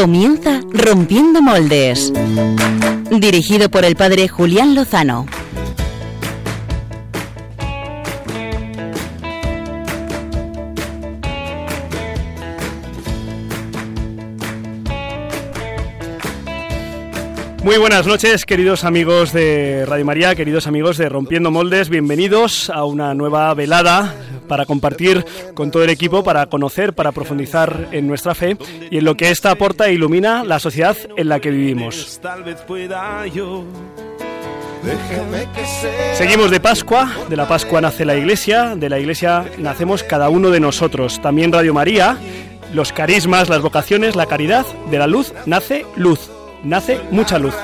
[0.00, 2.12] Comienza Rompiendo Moldes.
[3.10, 5.26] Dirigido por el padre Julián Lozano.
[17.64, 21.88] Muy buenas noches, queridos amigos de Radio María, queridos amigos de Rompiendo Moldes.
[21.88, 24.14] Bienvenidos a una nueva velada
[24.48, 28.56] para compartir con todo el equipo, para conocer, para profundizar en nuestra fe
[28.90, 32.20] y en lo que esta aporta e ilumina la sociedad en la que vivimos.
[36.14, 40.50] Seguimos de Pascua, de la Pascua nace la Iglesia, de la Iglesia nacemos cada uno
[40.50, 41.20] de nosotros.
[41.20, 42.16] También Radio María,
[42.72, 46.30] los carismas, las vocaciones, la caridad, de la luz nace luz
[46.64, 47.54] nace mucha luz.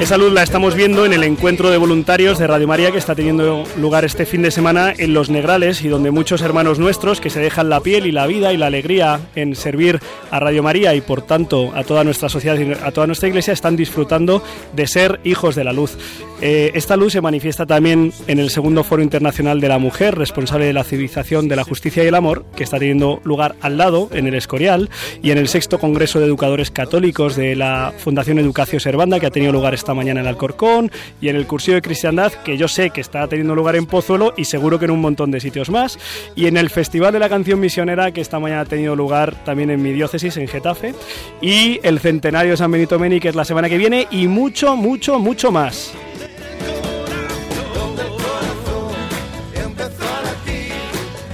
[0.00, 3.14] Esa luz la estamos viendo en el encuentro de voluntarios de Radio María que está
[3.14, 7.28] teniendo lugar este fin de semana en Los Negrales y donde muchos hermanos nuestros que
[7.28, 10.94] se dejan la piel y la vida y la alegría en servir a Radio María
[10.94, 14.86] y por tanto a toda nuestra sociedad y a toda nuestra iglesia están disfrutando de
[14.86, 15.98] ser hijos de la luz.
[16.42, 20.64] Eh, esta luz se manifiesta también en el segundo Foro Internacional de la Mujer, responsable
[20.64, 24.08] de la civilización de la justicia y el amor, que está teniendo lugar al lado,
[24.12, 24.88] en el Escorial,
[25.22, 29.30] y en el sexto Congreso de Educadores Católicos de la Fundación Educación Servanda, que ha
[29.30, 32.88] tenido lugar esta mañana en Alcorcón, y en el Cursillo de Cristiandad, que yo sé
[32.88, 35.98] que está teniendo lugar en Pozuelo y seguro que en un montón de sitios más,
[36.34, 39.70] y en el Festival de la Canción Misionera, que esta mañana ha tenido lugar también
[39.70, 40.94] en mi diócesis, en Getafe,
[41.42, 44.74] y el Centenario de San Benito Meni, que es la semana que viene, y mucho,
[44.74, 45.92] mucho, mucho más.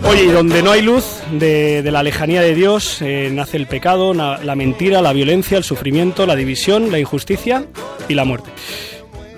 [0.08, 4.54] Oye, donde no hay luz de, la lejanía de Dios, eh, nace el pecado, la
[4.54, 7.66] mentira, la violencia, el sufrimiento, la división, la injusticia
[8.08, 8.50] y la muerte.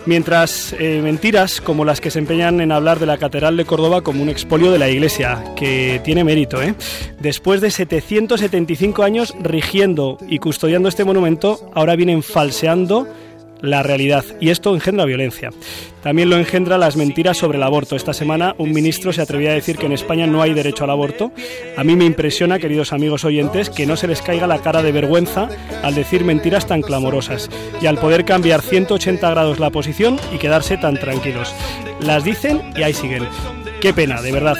[0.09, 4.01] Mientras eh, mentiras como las que se empeñan en hablar de la Catedral de Córdoba
[4.01, 6.75] como un expolio de la Iglesia, que tiene mérito, ¿eh?
[7.21, 13.07] Después de 775 años rigiendo y custodiando este monumento, ahora vienen falseando
[13.61, 15.51] la realidad y esto engendra violencia.
[16.03, 17.97] También lo engendra las mentiras sobre el aborto.
[17.97, 20.91] Esta semana un ministro se atrevía a decir que en España no hay derecho al
[20.91, 21.33] aborto.
[21.77, 24.93] A mí me impresiona, queridos amigos oyentes, que no se les caiga la cara de
[24.93, 25.49] vergüenza
[25.83, 30.77] al decir mentiras tan clamorosas y al poder cambiar 180 grados la posición y quedarse
[30.77, 31.53] tan tranquilos.
[32.01, 33.27] Las dicen y ahí siguen.
[33.81, 34.57] Qué pena, de verdad.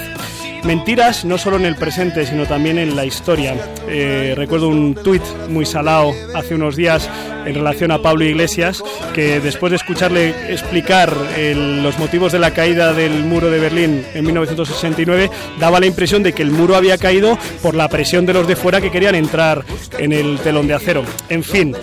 [0.63, 3.55] Mentiras no solo en el presente, sino también en la historia.
[3.87, 7.09] Eh, recuerdo un tuit muy salado hace unos días
[7.45, 8.83] en relación a Pablo Iglesias,
[9.13, 14.25] que después de escucharle explicar los motivos de la caída del muro de Berlín en
[14.25, 18.47] 1969, daba la impresión de que el muro había caído por la presión de los
[18.47, 19.63] de fuera que querían entrar
[19.97, 21.03] en el telón de acero.
[21.29, 21.73] En fin,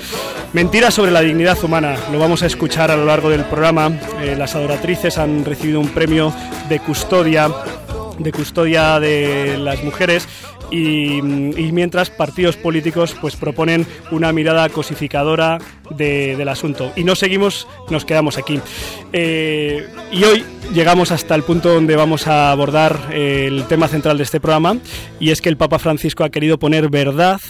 [0.53, 1.97] mentiras sobre la dignidad humana.
[2.13, 3.91] Lo vamos a escuchar a lo largo del programa.
[4.21, 6.33] Eh, las adoratrices han recibido un premio
[6.69, 7.51] de custodia
[8.19, 10.29] de custodia de las mujeres
[10.71, 15.59] y, mientras partidos políticos pues proponen una mirada cosificadora
[15.91, 16.93] del asunto.
[16.97, 18.61] Y no seguimos nos quedamos aquí.
[19.13, 20.45] Eh, y hoy
[20.75, 24.79] llegamos hasta el punto donde vamos a abordar el tema central de este programa
[25.21, 27.41] y es que el Papa Francisco ha querido poner verdad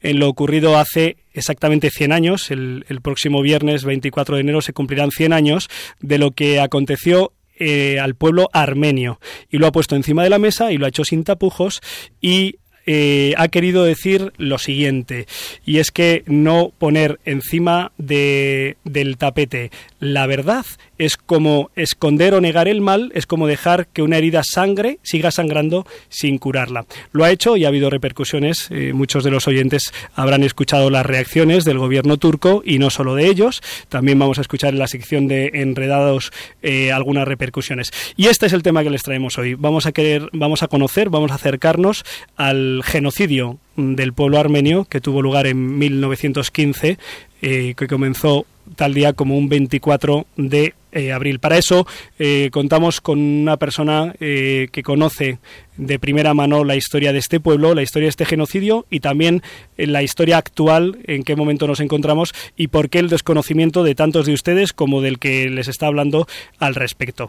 [0.00, 2.50] en lo ocurrido hace exactamente 100 años.
[2.50, 5.68] El, el próximo viernes 24 de enero se cumplirán 100 años
[6.00, 9.20] de lo que aconteció eh, al pueblo armenio.
[9.50, 11.80] Y lo ha puesto encima de la mesa y lo ha hecho sin tapujos
[12.20, 12.56] y
[12.86, 15.26] eh, ha querido decir lo siguiente,
[15.64, 19.70] y es que no poner encima de, del tapete
[20.04, 20.66] la verdad
[20.98, 25.30] es como esconder o negar el mal, es como dejar que una herida sangre, siga
[25.30, 26.86] sangrando sin curarla.
[27.12, 28.68] Lo ha hecho y ha habido repercusiones.
[28.70, 33.14] Eh, muchos de los oyentes habrán escuchado las reacciones del gobierno turco y no solo
[33.14, 33.62] de ellos.
[33.88, 36.32] También vamos a escuchar en la sección de Enredados
[36.62, 37.90] eh, algunas repercusiones.
[38.16, 39.54] Y este es el tema que les traemos hoy.
[39.54, 42.04] Vamos a querer, vamos a conocer, vamos a acercarnos
[42.36, 46.98] al genocidio del pueblo armenio que tuvo lugar en 1915,
[47.46, 51.40] eh, que comenzó tal día como un 24 de eh, abril.
[51.40, 51.86] Para eso
[52.18, 55.36] eh, contamos con una persona que conoce
[55.76, 59.42] de primera mano la historia de este pueblo, la historia de este genocidio y también
[59.76, 64.24] la historia actual, en qué momento nos encontramos y por qué el desconocimiento de tantos
[64.24, 66.26] de ustedes como del que les está hablando
[66.58, 67.28] al respecto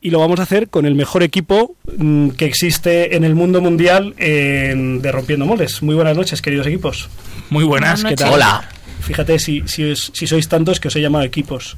[0.00, 3.60] y lo vamos a hacer con el mejor equipo mm, que existe en el mundo
[3.60, 5.82] mundial de Rompiendo Moldes.
[5.82, 7.08] Muy buenas noches, queridos equipos.
[7.50, 8.34] Muy buenas, ¿qué tal?
[8.34, 8.68] Hola.
[9.04, 11.76] Fíjate si, si, sois tantos que os he llamado equipos.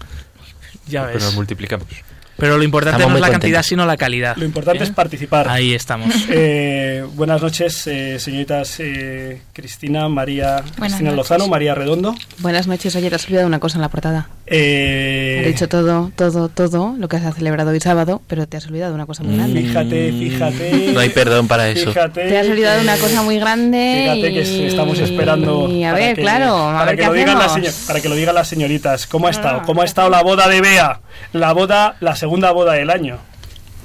[0.86, 1.18] Ya ves.
[1.18, 1.88] Pero nos multiplicamos.
[2.36, 4.36] Pero lo importante no es la cantidad, sino la calidad.
[4.36, 5.48] Lo importante es participar.
[5.48, 6.14] Ahí estamos.
[6.38, 12.14] Eh, buenas noches, eh, señoritas eh, Cristina, María, Cristina Lozano, María Redondo.
[12.38, 12.94] Buenas noches.
[12.96, 14.28] Oye, te has olvidado una cosa en la portada.
[14.46, 15.42] Eh...
[15.44, 18.94] He dicho todo, todo, todo lo que has celebrado hoy sábado, pero te has olvidado
[18.94, 19.38] una cosa muy mm.
[19.38, 19.62] grande.
[19.62, 20.92] Fíjate, fíjate.
[20.92, 21.92] No hay perdón para eso.
[22.12, 24.02] te has olvidado una cosa muy grande.
[24.02, 25.70] Fíjate que estamos esperando.
[25.70, 29.06] Y a ver, claro, para, que lo digan las para que lo digan las señoritas.
[29.06, 29.62] ¿Cómo ha estado?
[29.64, 31.00] ¿Cómo ha estado la boda de Bea?
[31.32, 33.18] La boda, la segunda boda del año.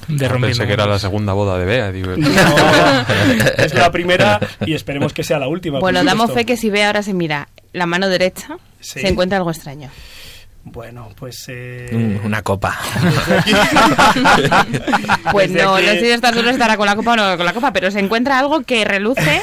[0.08, 1.90] De Pensé que era la segunda boda de Bea.
[3.58, 5.80] es la primera y esperemos que sea la última.
[5.80, 9.52] Bueno, damos fe que si Bea ahora se mira la mano derecha, se encuentra algo
[9.52, 9.90] extraño.
[10.64, 11.46] Bueno, pues...
[11.48, 12.20] Eh...
[12.24, 12.78] Una copa.
[15.32, 17.54] pues no, no sé si esta solo estará con la copa o no con la
[17.54, 19.42] copa, pero se encuentra algo que reluce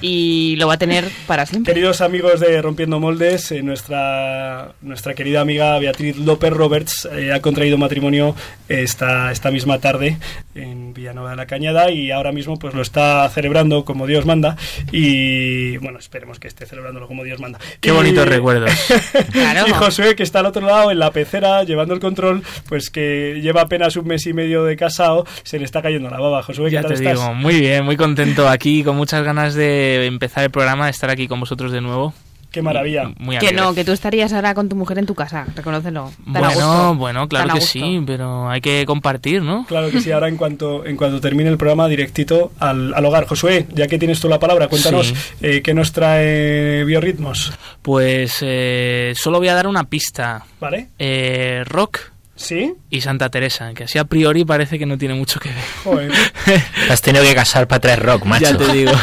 [0.00, 1.74] y lo va a tener para siempre.
[1.74, 7.42] Queridos amigos de Rompiendo Moldes, eh, nuestra, nuestra querida amiga Beatriz López Roberts eh, ha
[7.42, 8.36] contraído matrimonio
[8.68, 10.18] esta, esta misma tarde
[10.54, 14.56] en Villanueva de la Cañada y ahora mismo pues lo está celebrando como Dios manda
[14.92, 17.58] y bueno, esperemos que esté celebrándolo como Dios manda.
[17.80, 18.70] Qué bonitos recuerdos.
[19.32, 19.66] claro.
[19.66, 23.40] Y Josué, que está al otro lado, en la pecera, llevando el control, pues que
[23.42, 26.42] lleva apenas un mes y medio de casado, se le está cayendo la baba.
[26.42, 30.50] Josué, ya te digo, muy bien, muy contento aquí, con muchas ganas de empezar el
[30.50, 32.14] programa, de estar aquí con vosotros de nuevo.
[32.56, 33.10] Qué maravilla.
[33.38, 36.10] que no, que tú estarías ahora con tu mujer en tu casa, reconócelo.
[36.24, 39.66] Bueno, bueno, claro que sí, pero hay que compartir, ¿no?
[39.66, 43.26] Claro que sí, ahora en cuanto, en cuanto termine el programa, directito al, hogar.
[43.26, 45.12] Josué, ya que tienes tú la palabra, cuéntanos
[45.42, 47.52] eh, qué nos trae Biorritmos.
[47.82, 50.46] Pues eh, solo voy a dar una pista.
[50.58, 50.88] ¿Vale?
[50.98, 51.98] Eh, rock.
[52.36, 52.72] ¿Sí?
[52.88, 55.64] Y Santa Teresa, que así a priori parece que no tiene mucho que ver.
[55.84, 56.12] Joder.
[56.90, 58.44] Has tenido que casar para traer rock, macho.
[58.44, 58.92] Ya te digo.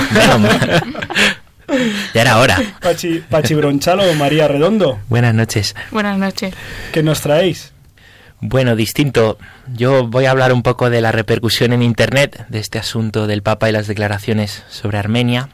[2.13, 2.62] Ya era hora.
[2.81, 5.00] Pachi, Pachi Bronchalo, María Redondo.
[5.10, 5.75] Buenas noches.
[5.92, 6.54] Buenas noches.
[6.92, 7.74] ¿Qué nos traéis?
[8.42, 9.38] Bueno, distinto.
[9.74, 13.42] Yo voy a hablar un poco de la repercusión en Internet de este asunto del
[13.42, 15.50] Papa y las declaraciones sobre Armenia.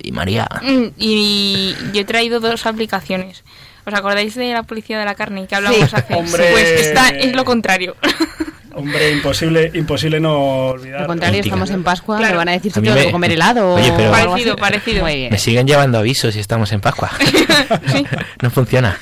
[0.00, 0.48] Y María.
[0.62, 3.42] Mm, y yo he traído dos aplicaciones.
[3.86, 6.14] ¿Os acordáis de la policía de la carne que hablamos hace?
[6.14, 6.48] Hombre.
[6.52, 7.96] Pues esta es lo contrario.
[8.74, 11.02] Hombre, imposible, imposible no olvidar.
[11.02, 13.74] Al contrario, estamos en Pascua, me van a decir si tengo que comer helado.
[13.74, 15.04] Oye, pero parecido, parecido.
[15.04, 17.10] Me siguen llevando avisos si estamos en Pascua.
[18.42, 18.98] no funciona.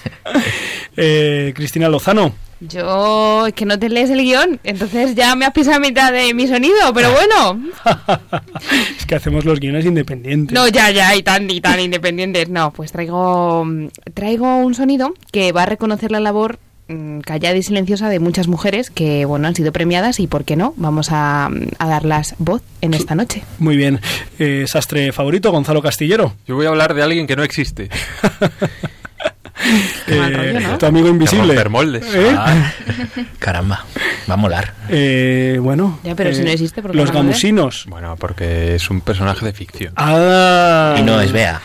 [0.97, 2.35] Eh, Cristina Lozano.
[2.59, 6.11] Yo es que no te lees el guion, entonces ya me has pisado a mitad
[6.11, 7.61] de mi sonido, pero bueno.
[8.99, 10.55] es que hacemos los guiones independientes.
[10.55, 12.49] No, ya, ya, y tan, y tan independientes.
[12.49, 13.67] No, pues traigo,
[14.15, 16.76] traigo un sonido que va a reconocer la labor Mm,
[17.25, 20.73] callada y silenciosa de muchas mujeres que bueno han sido premiadas y por qué no
[20.77, 23.43] vamos a, darlas voz en esta noche.
[23.59, 24.01] Muy bien.
[24.39, 26.35] Eh, sastre favorito Gonzalo Castillero.
[26.47, 27.91] Yo voy a hablar de alguien que no existe.
[30.07, 31.55] Eh, tu amigo invisible.
[31.55, 32.35] ¿Eh?
[32.37, 32.73] ah,
[33.39, 33.85] caramba
[34.29, 34.75] va a molar.
[35.61, 37.87] Bueno ya pero si no existe los gamusinos.
[37.89, 39.95] Bueno porque es un personaje de ficción.
[39.97, 40.95] Ah.
[40.99, 41.61] y no es Bea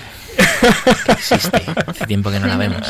[1.10, 1.62] existe.
[1.88, 2.82] Hace tiempo que no la vemos.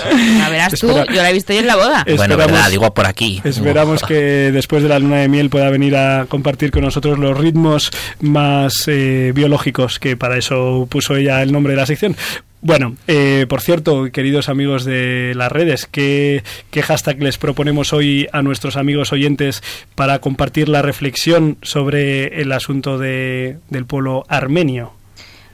[0.43, 2.05] A verás tú, yo la he visto yo en la boda.
[2.15, 3.41] bueno, verdad, digo por aquí.
[3.43, 7.37] Esperamos que después de la luna de miel pueda venir a compartir con nosotros los
[7.37, 12.15] ritmos más eh, biológicos, que para eso puso ella el nombre de la sección.
[12.63, 18.27] Bueno, eh, por cierto, queridos amigos de las redes, ¿qué, ¿qué, hashtag les proponemos hoy
[18.33, 19.63] a nuestros amigos oyentes
[19.95, 24.93] para compartir la reflexión sobre el asunto de, del pueblo armenio?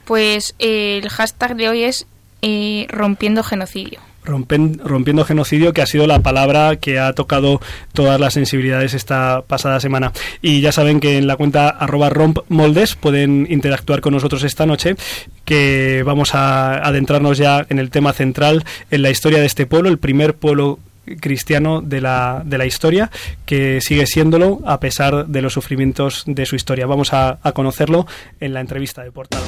[0.08, 2.06] Pues el hashtag de hoy es
[2.40, 4.00] eh, rompiendo genocidio.
[4.24, 7.60] rompiendo genocidio, que ha sido la palabra que ha tocado
[7.92, 10.12] todas las sensibilidades esta pasada semana.
[10.40, 14.96] Y ya saben que en la cuenta arroba rompmoldes pueden interactuar con nosotros esta noche,
[15.44, 19.90] que vamos a adentrarnos ya en el tema central, en la historia de este pueblo,
[19.90, 20.78] el primer pueblo
[21.20, 23.10] cristiano de la, de la historia,
[23.44, 26.86] que sigue siéndolo a pesar de los sufrimientos de su historia.
[26.86, 28.06] Vamos a, a conocerlo
[28.40, 29.44] en la entrevista de portada.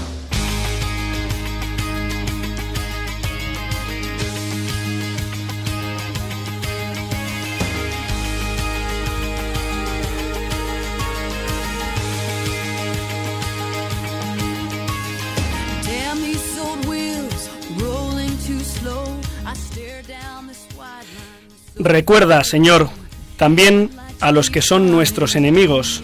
[21.82, 22.90] Recuerda, Señor,
[23.38, 23.88] también
[24.20, 26.02] a los que son nuestros enemigos,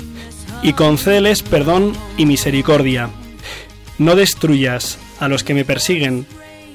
[0.63, 3.11] y concédeles perdón y misericordia.
[3.99, 6.27] No destruyas a los que me persiguen,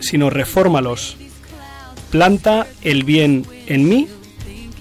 [0.01, 1.17] sino refórmalos.
[2.12, 4.08] Planta el bien en mí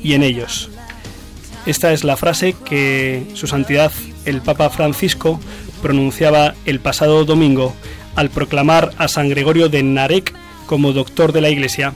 [0.02, 0.68] y en ellos.
[1.64, 3.90] Esta es la frase que Su Santidad
[4.26, 5.40] el Papa Francisco
[5.80, 7.74] pronunciaba el pasado domingo
[8.16, 10.34] al proclamar a San Gregorio de Narek
[10.66, 11.94] como doctor de la Iglesia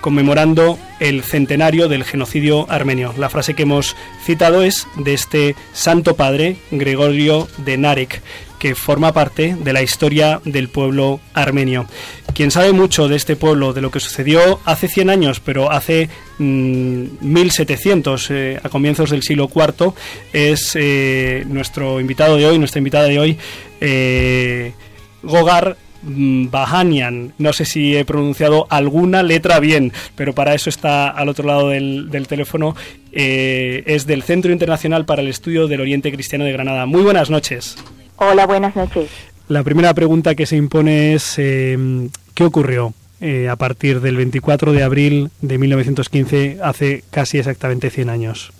[0.00, 3.14] conmemorando el centenario del genocidio armenio.
[3.18, 8.22] La frase que hemos citado es de este Santo Padre, Gregorio de Narek,
[8.58, 11.86] que forma parte de la historia del pueblo armenio.
[12.34, 16.10] quien sabe mucho de este pueblo, de lo que sucedió hace 100 años, pero hace
[16.38, 19.94] 1700, mm, eh, a comienzos del siglo IV,
[20.34, 23.38] es eh, nuestro invitado de hoy, nuestra invitada de hoy,
[23.80, 24.74] eh,
[25.22, 27.32] Gogar Bahanian.
[27.38, 31.70] No sé si he pronunciado alguna letra bien, pero para eso está al otro lado
[31.70, 32.76] del, teléfono.
[33.12, 36.86] Eh, es del Centro Internacional para el Estudio del Oriente Cristiano de Granada.
[36.86, 37.76] Muy buenas noches.
[38.16, 39.10] Hola, buenas noches.
[39.48, 44.72] La primera pregunta que se impone es, eh, ¿qué ocurrió eh, a partir del 24
[44.72, 48.52] de abril de 1915, hace casi exactamente 100 años?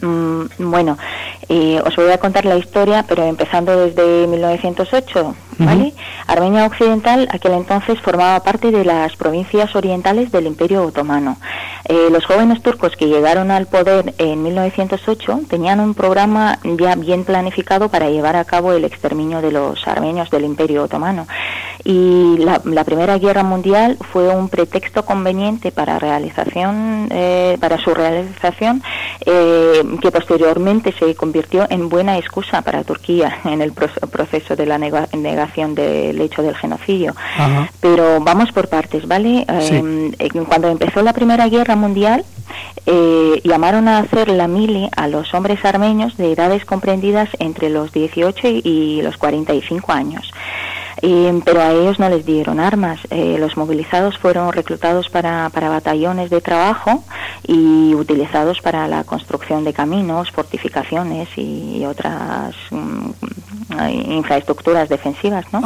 [0.00, 0.96] Mm, bueno,
[1.84, 5.34] os voy a contar la historia, pero empezando desde 1908.
[6.26, 11.36] Armenia Occidental aquel entonces formaba parte de las provincias orientales del Imperio Otomano.
[11.88, 17.24] Eh, los jóvenes turcos que llegaron al poder en 1908 tenían un programa ya bien
[17.24, 21.26] planificado para llevar a cabo el exterminio de los armenios del Imperio Otomano.
[21.84, 28.82] Y la, Primera Guerra Mundial fue un pretexto conveniente para realización, eh, para su realización,
[29.24, 34.78] eh, que posteriormente se convirtió en buena excusa para Turquía en el proceso de la
[34.78, 37.14] negación del hecho del genocidio.
[37.80, 39.44] Pero vamos por partes, ¿vale?
[39.48, 42.24] Eh, cuando empezó la Primera Guerra Mundial,
[42.86, 47.92] eh, llamaron a hacer la mili a los hombres armenios de edades comprendidas entre los
[47.92, 50.32] 18 y los 45 años
[51.00, 53.00] pero a ellos no les dieron armas.
[53.10, 57.04] Eh, los movilizados fueron reclutados para, para batallones de trabajo
[57.46, 63.10] y utilizados para la construcción de caminos, fortificaciones y, otras mm,
[64.10, 65.62] infraestructuras defensivas, ¿no?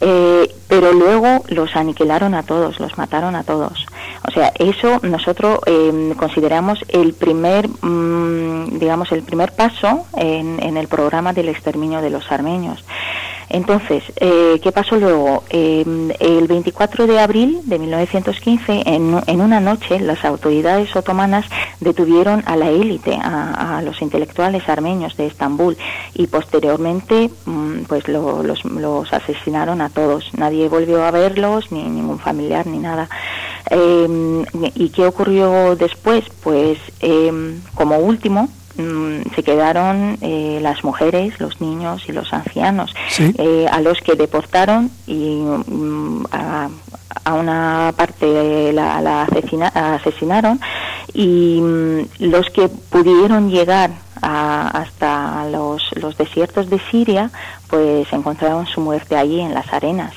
[0.00, 3.86] Eh, pero luego los aniquilaron a todos, los mataron a todos.
[4.26, 10.76] O sea, eso nosotros em, consideramos el primer, mm, digamos, el primer paso en, en
[10.76, 12.84] el programa del exterminio de los armenios.
[13.48, 15.44] Entonces, eh, ¿qué pasó luego?
[15.50, 21.46] Em, el 24 de abril de 1915, en, en, una noche, las autoridades otomanas
[21.80, 25.76] detuvieron a la élite, a, los intelectuales armenios de Estambul,
[26.14, 30.30] y posteriormente, mm, pues los, los, asesinaron a todos.
[30.34, 33.08] Nadie volvió a verlos, ni ningún familiar, ni nada.
[33.70, 36.24] Em, ¿Y qué ocurrió después?
[36.42, 43.66] Pues, em, como último, se quedaron eh, las mujeres, los niños y los ancianos, eh,
[43.70, 46.68] a los que deportaron y mm, a,
[47.32, 50.60] una parte la, asesinaron
[51.12, 53.90] y mm, los que pudieron llegar
[54.26, 57.30] hasta los, los desiertos de Siria,
[57.68, 60.14] pues encontraron su muerte allí en las arenas.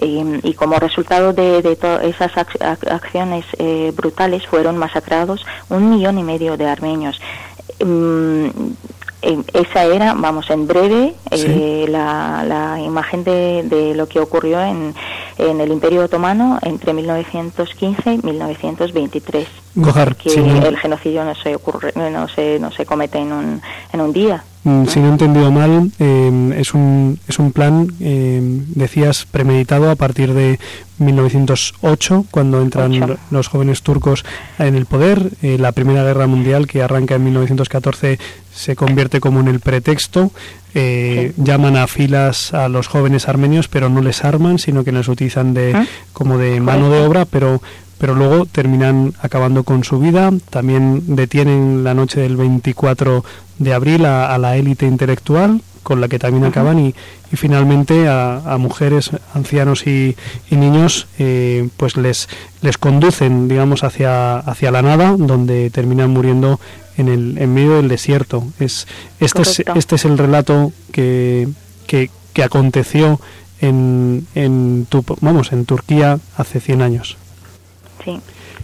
[0.00, 6.56] y como resultado de, de esas acciones eh, brutales fueron masacrados un millón y medio
[6.56, 7.20] de armenios.
[7.84, 8.48] Mm,
[9.22, 14.94] esa era, vamos, en breve, eh, la, la, imagen de, de, lo que ocurrió en,
[15.38, 19.48] en, el Imperio Otomano entre 1915 y 1923.
[20.16, 23.62] que el genocidio no se, ocurre, no se, no se comete en un,
[23.92, 24.42] en un día.
[24.64, 29.90] Mm, si no he entendido mal, em, es, un, es un plan, em, decías, premeditado
[29.90, 30.60] a partir de
[30.98, 34.24] 1908, cuando entran los jóvenes turcos
[34.60, 35.32] en el poder.
[35.42, 38.20] Eh, la Primera Guerra Mundial, que arranca en 1914,
[38.54, 40.30] se convierte como en el pretexto.
[40.74, 45.08] Eh, llaman a filas a los jóvenes armenios, pero no les arman, sino que les
[45.08, 47.60] utilizan de, como de mano de obra, pero
[48.02, 50.32] pero luego terminan acabando con su vida.
[50.50, 53.24] También detienen la noche del 24
[53.60, 56.96] de abril a, la élite intelectual, con la que también acaban, y,
[57.32, 60.16] y finalmente a, mujeres, ancianos y,
[60.50, 62.28] niños, eh, pues les,
[62.60, 66.58] les conducen, digamos, hacia, hacia la nada, donde terminan muriendo
[66.96, 68.42] en, el, en medio del desierto.
[68.58, 68.88] Es,
[69.20, 71.46] este, es, este es el relato que,
[71.86, 73.20] que, que aconteció
[73.60, 77.21] en, en, tu, vamos, en Turquía hace 100 años
[78.04, 78.20] sí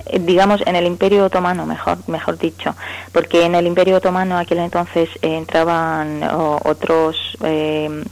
[0.06, 2.74] eh, digamos en el Imperio Otomano mejor mejor dicho
[3.12, 6.22] porque en el Imperio Otomano aquel entonces eh, entraban
[6.64, 8.04] otros eh,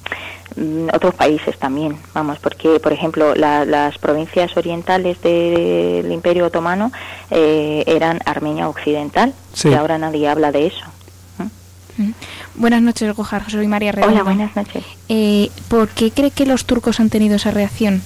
[0.93, 6.93] otros países también vamos porque por ejemplo las provincias orientales del Imperio Otomano
[7.31, 10.85] eran Armenia Occidental y ahora nadie habla de eso
[11.99, 12.11] mm.
[12.59, 13.51] Buenas noches, Gojar.
[13.51, 14.15] Soy María Redondo.
[14.15, 14.83] Hola, buenas noches.
[15.69, 18.01] ¿Por qué cree que los turcos han tenido esa reacción?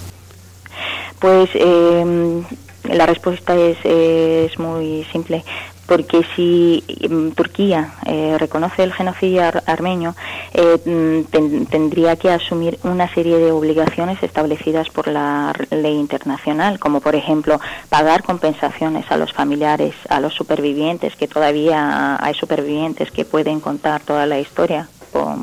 [1.20, 2.42] Pues eh,
[2.84, 5.44] la respuesta es, es muy simple
[5.90, 10.14] porque si mm, Turquía eh, reconoce el genocidio armenio,
[10.54, 17.00] eh, mm, tendría que asumir una serie de obligaciones establecidas por la ley internacional, como
[17.00, 23.25] por ejemplo pagar compensaciones a los familiares, a los supervivientes, que todavía hay supervivientes que
[23.25, 25.36] pueden contar toda la historia por,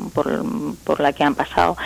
[0.84, 1.76] por, la que han pasado,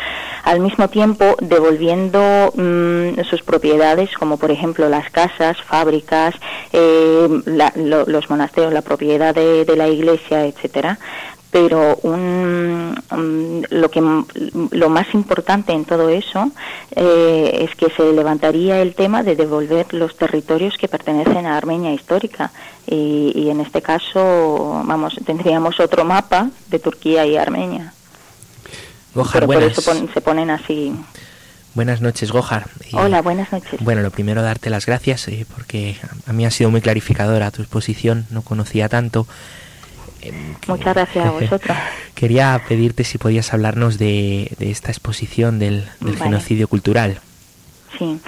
[0.44, 6.34] al mismo tiempo devolviendo mm, sus propiedades, como por ejemplo las casas, fábricas,
[6.72, 7.28] eh,
[7.76, 10.98] los monasterios, la propiedad de, de la iglesia, etcétera,
[11.52, 12.98] pero un,
[13.68, 14.00] lo que
[14.70, 16.50] lo más importante en todo eso
[16.96, 21.92] eh, es que se levantaría el tema de devolver los territorios que pertenecen a Armenia
[21.92, 22.50] histórica
[22.86, 27.92] y, en este caso vamos tendríamos otro mapa de Turquía y Armenia
[29.14, 30.94] Gojar, por eso se ponen así
[31.74, 32.66] Buenas noches, Gojar.
[32.92, 33.80] Hola, buenas noches.
[33.80, 37.62] Bueno, lo primero darte las gracias eh, porque a mí ha sido muy clarificadora tu
[37.62, 39.26] exposición, no conocía tanto.
[40.66, 41.76] Muchas gracias a vosotros.
[42.14, 45.84] Quería pedirte si podías hablarnos de, esta exposición del,
[46.18, 47.20] genocidio cultural.
[47.98, 48.18] Sí,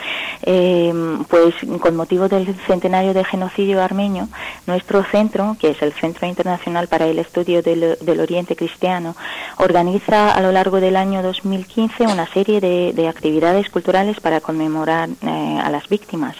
[0.42, 4.28] em, pues con motivo del centenario del genocidio armenio,
[4.66, 9.16] nuestro centro, que es el Centro Internacional para el Estudio del, Oriente Cristiano,
[9.56, 15.60] organiza a lo largo del año 2015 una serie de, actividades culturales para conmemorar eh,
[15.62, 16.36] a las víctimas.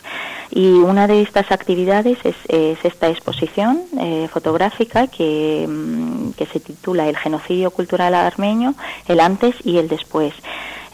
[0.55, 2.37] Y una de estas actividades es,
[2.85, 8.77] esta exposición eh, fotográfica mm, que se titula El genocidio cultural armenio,
[9.09, 10.33] el antes y el después.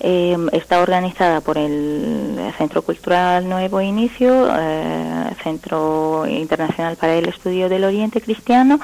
[0.02, 7.68] Eh, está organizada por el Centro Cultural Nuevo Inicio, eh, Centro Internacional para el Estudio
[7.68, 8.80] del Oriente Cristiano,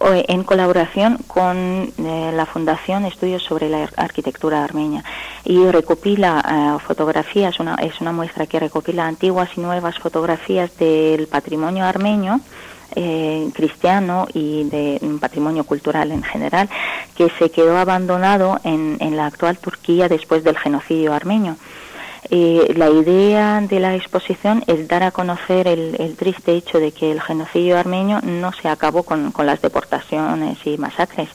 [0.00, 5.02] en colaboración con eh, la Fundación Estudios sobre la Arquitectura Armenia.
[5.44, 11.84] Y recopila fotografías, una, es una muestra que recopila antiguas y nuevas fotografías del patrimonio
[11.84, 12.40] armenio
[12.96, 16.68] eh, cristiano y de un patrimonio cultural en general
[17.16, 21.56] que se quedó abandonado en, en la actual Turquía después del genocidio armenio.
[22.30, 27.10] Eh, la idea de la exposición es dar a conocer el, triste hecho de que
[27.10, 31.28] el genocidio armenio no se acabó con, las deportaciones y masacres,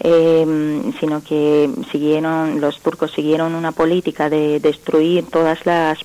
[0.00, 5.98] eh, sino que siguieron los turcos siguieron una política de destruir todas las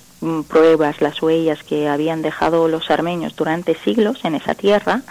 [0.48, 5.02] pruebas, las huellas que habían dejado los armenios durante siglos en esa tierra,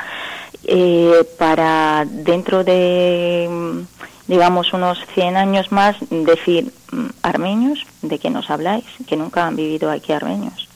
[0.65, 3.87] eh, para dentro de
[4.29, 8.85] digamos, unos 100 años más, decir, mm, armenios, ¿de qué nos habláis?
[9.07, 10.69] Que nunca han vivido aquí armenios.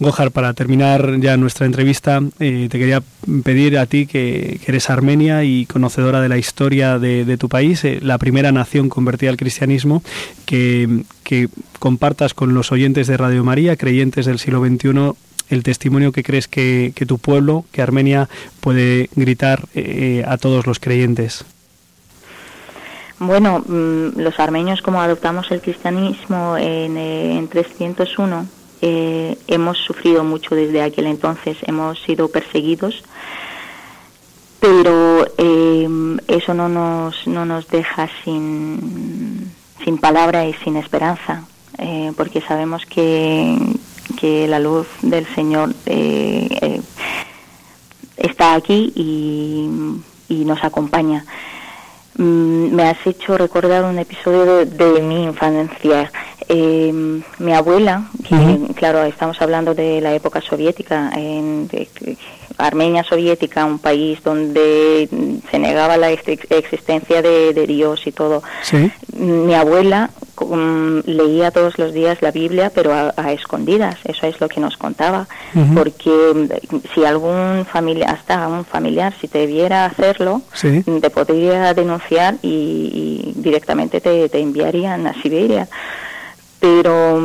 [0.03, 3.03] Gojar, para terminar ya nuestra entrevista, eh, te quería
[3.45, 8.01] pedir a ti, que, eres armenia y conocedora de la historia de, tu país, eh,
[8.03, 10.03] la primera nación convertida al cristianismo,
[10.45, 15.15] que, que compartas con los oyentes de Radio María, creyentes del siglo XXI,
[15.49, 18.29] el testimonio que crees que, tu pueblo, que Armenia,
[18.61, 21.45] puede gritar eh, a todos los creyentes?
[23.19, 28.47] Bueno, mm, los armenios como adoptamos el cristianismo en, en 301,
[28.83, 33.03] eh, hemos sufrido mucho desde aquel entonces, hemos sido perseguidos,
[34.61, 35.89] pero eh,
[36.29, 39.51] eso no nos, no nos deja sin,
[39.83, 41.45] sin palabra y sin esperanza,
[42.17, 43.57] porque sabemos que,
[44.23, 46.81] que la luz del Señor eh, eh,
[48.17, 49.69] está aquí y,
[50.45, 51.25] nos acompaña.
[52.17, 56.11] Mm, me has hecho recordar un episodio de, mi infancia.
[56.49, 56.93] Eh,
[57.39, 61.69] mi abuela, que claro, estamos hablando de la época soviética, en
[62.59, 65.09] Armenia soviética, un país donde
[65.51, 68.43] se negaba la existencia de, Dios y todo.
[69.17, 73.97] Mi abuela mm, leía todos los días la Biblia, pero a, escondidas.
[74.05, 75.27] Eso es lo que nos contaba.
[75.75, 82.37] Porque mm, si algún familiar, hasta un familiar, si te viera hacerlo, te podría denunciar
[82.43, 85.69] y, directamente te, te, enviarían a Siberia.
[86.63, 87.21] Pero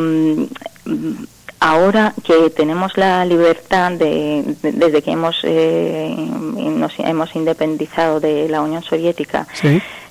[1.59, 8.61] ahora que tenemos la libertad de, desde que hemos eh, nos hemos independizado de la
[8.61, 9.47] Unión Soviética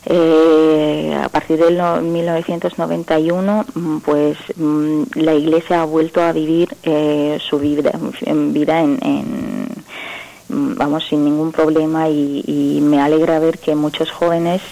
[0.05, 7.39] eh, a partir del 1991 mm, pues mm, la Iglesia ha vuelto a vivir eh,
[7.41, 8.99] su vida en vida en,
[10.49, 14.63] mm, vamos sin ningún problema y, me alegra ver que muchos jóvenes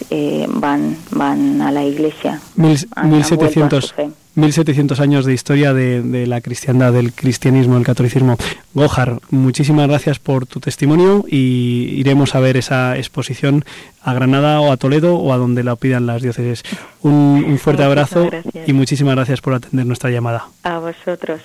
[0.49, 2.41] van van a la Iglesia.
[2.55, 3.95] Mil, 1700
[4.35, 8.37] 1700 años de historia de, la cristiandad, del cristianismo, del catolicismo.
[8.73, 13.65] Gojar, muchísimas gracias por tu testimonio y iremos a ver esa exposición
[14.03, 16.63] a Granada o a Toledo o a donde la pidan las diócesis.
[17.03, 18.29] Un, un fuerte abrazo
[18.67, 20.47] y muchísimas gracias por atender nuestra llamada.
[20.63, 21.41] A vosotros.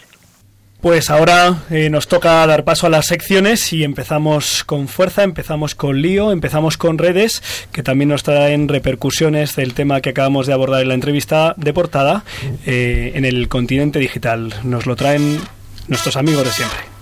[0.82, 5.76] Pues ahora eh, nos toca dar paso a las secciones y empezamos con fuerza, empezamos
[5.76, 10.54] con lío, empezamos con redes, que también nos traen repercusiones del tema que acabamos de
[10.54, 12.24] abordar en la entrevista de portada
[12.66, 14.54] eh, en el continente digital.
[14.64, 15.42] Nos lo traen
[15.90, 16.99] nuestros amigos de siempre.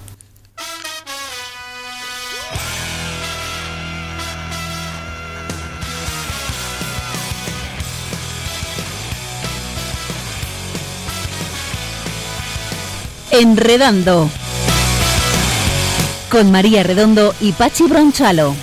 [13.40, 14.32] Enredando.
[16.32, 18.56] Con María Redondo y Pachi Bronchalo.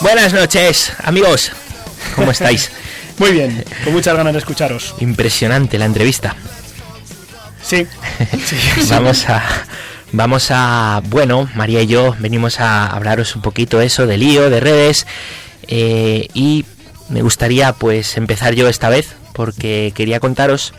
[0.00, 1.52] Buenas noches, amigos.
[2.16, 2.72] ¿Cómo estáis?
[3.18, 4.96] Muy bien, con muchas ganas de escucharos.
[4.98, 6.34] Impresionante la entrevista.
[7.64, 7.86] Sí.
[8.90, 9.40] vamos a
[10.10, 14.58] vamos a bueno, María y yo venimos a hablaros un poquito eso de lío, de
[14.60, 15.06] redes
[15.68, 16.64] eh, y
[17.12, 20.72] me gustaría pues empezar yo esta vez porque quería contaros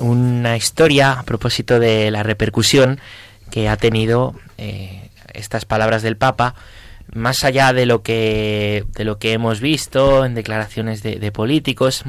[0.00, 3.00] una historia a propósito de la repercusión
[3.50, 6.54] que ha tenido eh, estas palabras del Papa
[7.12, 12.04] más allá de lo que de lo que hemos visto en declaraciones de, de políticos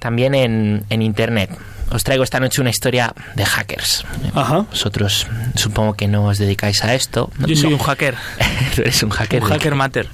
[0.00, 1.50] también en, en internet
[1.90, 4.04] os traigo esta noche una historia de hackers.
[4.34, 4.66] Ajá.
[4.70, 7.30] Vosotros supongo que no os dedicáis a esto.
[7.46, 8.14] Yo soy un hacker.
[8.74, 9.42] Tú eres un hacker.
[9.42, 10.08] Un hacker mater.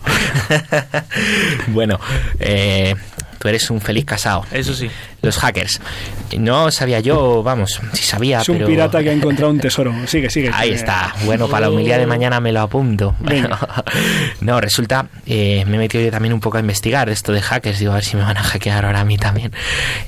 [1.68, 1.98] bueno,
[2.38, 2.94] eh,
[3.38, 4.46] tú eres un feliz casado.
[4.50, 4.90] Eso sí.
[5.24, 5.80] Los hackers.
[6.38, 9.94] No sabía yo, vamos, si sabía, es un pirata que ha encontrado un tesoro.
[10.06, 10.50] Sigue, sigue.
[10.52, 11.14] Ahí está.
[11.24, 13.14] Bueno, para la humildad de mañana me lo apunto.
[14.40, 17.78] no, resulta, eh, me he metido yo también un poco a investigar esto de hackers.
[17.78, 19.52] Digo, a ver si me van a hackear ahora a mí también.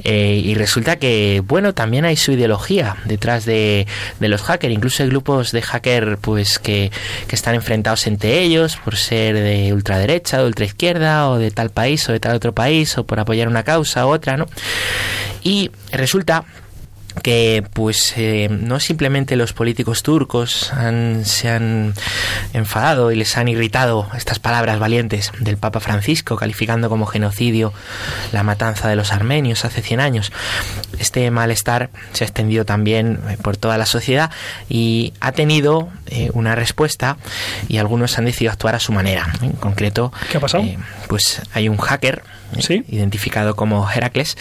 [0.05, 3.87] Eh, y resulta que, bueno, también hay su ideología detrás de,
[4.21, 4.75] de los hackers.
[4.75, 6.91] Incluso hay grupos de hacker pues que,
[7.29, 12.09] que están enfrentados entre ellos por ser de ultraderecha, de ultraizquierda, o de tal país
[12.09, 14.47] o de tal otro país, o por apoyar una causa u otra, ¿no?
[15.43, 16.45] Y resulta
[17.23, 20.73] que pues eh, no simplemente los políticos turcos
[21.25, 21.95] se han
[22.53, 27.73] enfadado y les han irritado estas palabras valientes del Papa Francisco calificando como genocidio
[28.33, 30.33] la matanza de los armenios hace 100 años.
[30.99, 34.31] Este malestar se ha extendido también eh, por toda la sociedad
[34.69, 37.17] y ha tenido eh, una respuesta
[37.69, 39.27] y algunos han decidido actuar a su manera.
[39.43, 40.65] En concreto, ¿qué ha pasado?
[41.09, 42.23] pues hay un hacker
[42.89, 44.37] identificado como Heracles,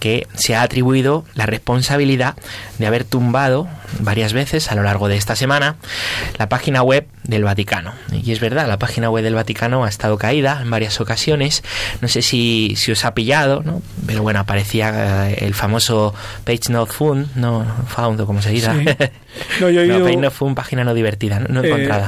[0.00, 2.36] que se ha atribuido la responsabilidad
[2.78, 3.68] de haber tumbado
[4.00, 5.76] varias veces a lo largo de esta semana
[6.38, 7.94] la página web del Vaticano.
[8.12, 11.62] Y es verdad, la página web del Vaticano ha estado caída en varias ocasiones.
[12.00, 13.82] No sé si, si os ha pillado, ¿no?
[14.06, 18.74] pero bueno, aparecía eh, el famoso page not found, no found, como se diga.
[19.60, 22.06] No, yo no, page not found, página no divertida, no, eh, encontrada.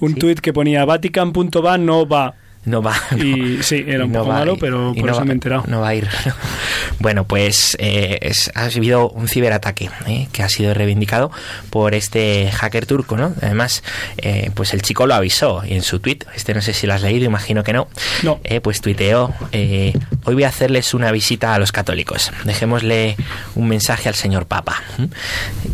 [0.00, 2.94] Un tuit que ponía vatican.va no va no va.
[3.16, 5.64] y sí, era un poco malo, pero por eso me he enterado.
[5.66, 6.08] No va a ir.
[7.00, 11.32] bueno, pues eh, ha habido un ciberataque eh, que ha sido reivindicado
[11.70, 13.34] por este hacker turco, ¿no?
[13.42, 13.82] Además,
[14.16, 16.20] eh, pues el chico lo avisó en su tweet.
[16.36, 17.88] Este no sé si lo has leído, imagino que no.
[18.22, 18.40] No.
[18.62, 22.30] pues tuiteó: Hoy voy a hacerles una visita a los católicos.
[22.44, 23.16] Dejémosle
[23.56, 24.82] un mensaje al señor Papa.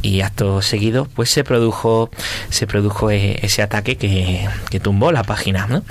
[0.01, 2.11] Y acto seguido, pues se produjo,
[2.49, 5.83] se produjo ese ataque que, que tumbó la página, ¿no?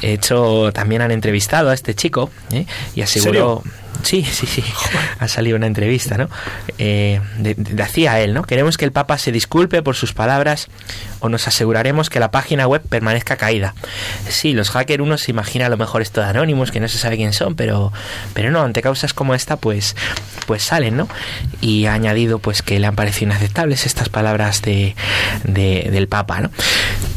[0.00, 0.29] Hecho
[0.72, 2.66] también han entrevistado a este chico ¿eh?
[2.94, 3.62] y aseguró...
[4.02, 4.64] Sí, sí, sí.
[5.18, 6.30] Ha salido una entrevista, ¿no?
[6.78, 8.42] Eh, decía él, ¿no?
[8.44, 10.68] Queremos que el Papa se disculpe por sus palabras
[11.20, 13.74] o nos aseguraremos que la página web permanezca caída.
[14.28, 16.98] Sí, los hackers uno se imagina a lo mejor esto de anónimos, que no se
[16.98, 17.92] sabe quién son, pero,
[18.32, 19.94] pero no, ante causas como esta, pues,
[20.36, 21.08] después salen, ¿no?
[21.60, 24.94] Y ha añadido pues que le han parecido inaceptables estas palabras de,
[25.44, 26.50] del Papa, ¿no?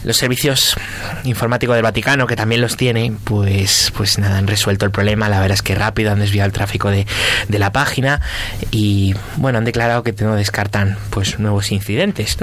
[0.04, 0.76] Los servicios
[1.23, 5.30] informáticos del Vaticano, que también los tiene, pues, pues nada, han resuelto el problema.
[5.30, 7.06] La verdad es que rápido han desviado el tráfico de,
[7.48, 8.22] de la página
[8.72, 12.38] y, bueno, han declarado que no descartan pues nuevos incidentes.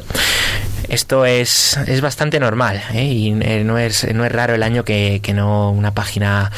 [0.88, 3.04] Esto es, es bastante normal ¿eh?
[3.04, 6.50] y eh, no es, no es raro el año que, que no una página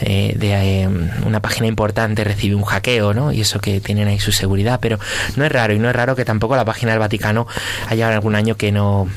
[0.00, 0.88] eh, de
[1.24, 3.32] una página importante recibe un hackeo, ¿no?
[3.32, 4.98] Y eso que tienen ahí su seguridad, pero
[5.36, 7.46] no es raro y no es raro que tampoco la página del Vaticano
[7.88, 9.08] haya algún año que no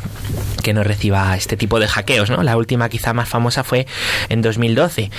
[0.63, 2.43] que no reciba este tipo de hackeos, ¿no?
[2.43, 3.88] La última quizá más famosa fue
[4.30, 5.10] en 2012,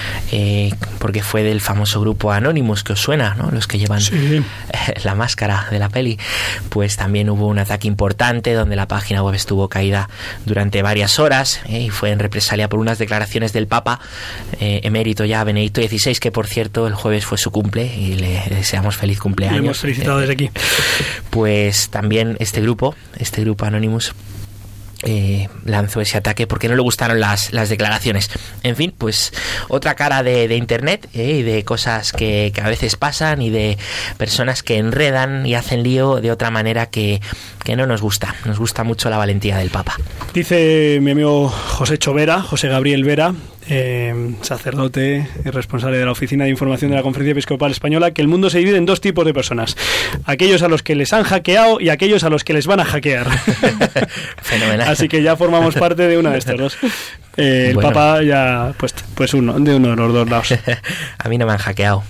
[0.98, 3.50] porque fue del famoso grupo Anonymous que os suena, ¿no?
[3.50, 4.02] Los que llevan
[5.04, 6.18] la máscara de la peli,
[6.68, 10.08] pues también hubo un ataque importante donde la página web estuvo caída
[10.44, 14.00] durante varias horas eh, y fue en represalia por unas declaraciones del Papa
[14.60, 18.42] eh, emérito ya Benedicto XVI, que por cierto el jueves fue su cumple y le
[18.50, 19.60] deseamos feliz cumpleaños.
[19.60, 20.50] Le hemos felicitado desde aquí.
[21.30, 24.14] Pues también este grupo, este grupo Anonymous,
[25.02, 28.30] eh, lanzó ese ataque porque no le gustaron las, las declaraciones.
[28.62, 29.32] En fin, pues
[29.68, 33.78] otra cara de, Internet eh, y de cosas que, que, a veces pasan y de
[34.16, 37.20] personas que enredan y hacen lío de otra manera que,
[37.64, 38.34] que no nos gusta.
[38.44, 39.96] Nos gusta mucho la valentía del Papa.
[40.34, 43.34] Dice mi amigo José Chovera, José Gabriel Vera,
[43.68, 48.22] eh, sacerdote y responsable de la Oficina de Información de la Conferencia Episcopal Española, que
[48.22, 49.76] el mundo se divide en dos tipos de personas.
[50.24, 52.84] Aquellos a los que les han hackeado y aquellos a los que les van a
[52.84, 53.30] hackear.
[54.42, 54.88] Fenomenal.
[54.88, 56.78] Así que ya formamos parte de una de estos dos.
[57.36, 57.90] Eh, el bueno.
[57.90, 60.54] Papa ya, pues, pues uno, de uno de los dos lados.
[61.18, 62.02] a mí no me han hackeado.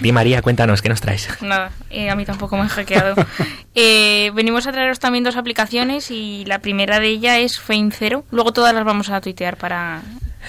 [0.00, 1.28] Di María, cuéntanos, ¿qué nos traes?
[1.40, 3.14] Nada, eh, a mí tampoco me han hackeado.
[3.74, 8.24] eh, venimos a traeros también dos aplicaciones y la primera de ellas es Fame Zero.
[8.30, 10.02] Luego todas las vamos a tuitear para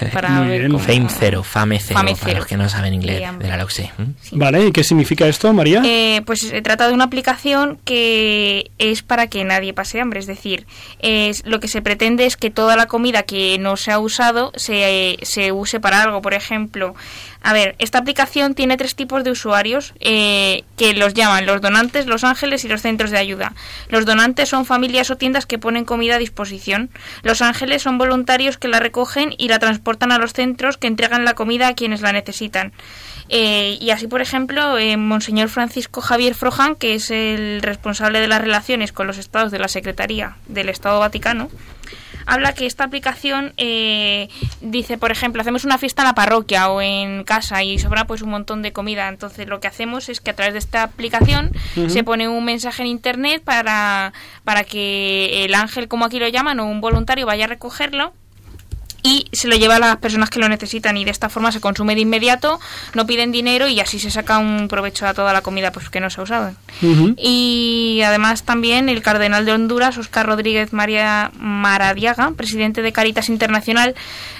[0.08, 0.78] para Muy bien.
[0.78, 3.90] Fame cero, fame cero, fame para los que no saben inglés de la LOXE.
[4.20, 4.36] Sí.
[4.36, 5.82] Vale, ¿y qué significa esto, María?
[5.84, 10.26] Eh, pues se trata de una aplicación que es para que nadie pase hambre, es
[10.26, 10.66] decir,
[11.00, 14.52] es, lo que se pretende es que toda la comida que no se ha usado
[14.56, 16.94] se, se use para algo, por ejemplo,
[17.42, 22.06] a ver, esta aplicación tiene tres tipos de usuarios eh, que los llaman los donantes,
[22.06, 23.54] los ángeles y los centros de ayuda.
[23.88, 26.90] Los donantes son familias o tiendas que ponen comida a disposición.
[27.22, 31.24] Los ángeles son voluntarios que la recogen y la transportan a los centros que entregan
[31.24, 32.72] la comida a quienes la necesitan.
[33.28, 38.26] Eh, y así, por ejemplo, eh, Monseñor Francisco Javier Frojan, que es el responsable de
[38.26, 41.48] las relaciones con los estados de la Secretaría del Estado Vaticano,
[42.26, 44.28] habla que esta aplicación eh,
[44.60, 48.22] dice, por ejemplo, hacemos una fiesta en la parroquia o en casa y sobra pues
[48.22, 49.08] un montón de comida.
[49.08, 51.88] Entonces lo que hacemos es que a través de esta aplicación uh -huh.
[51.88, 54.12] se pone un mensaje en internet para,
[54.44, 58.12] para que el ángel, como aquí lo llaman, o un voluntario vaya a recogerlo
[59.02, 61.60] y se lo lleva a las personas que lo necesitan y de esta forma se
[61.60, 62.60] consume de inmediato,
[62.94, 66.00] no piden dinero y así se saca un provecho a toda la comida pues que
[66.00, 66.54] no se ha usado.
[66.82, 67.14] Uh -huh.
[67.18, 73.94] Y además también el cardenal de Honduras, Oscar Rodríguez María Maradiaga, presidente de Caritas Internacional,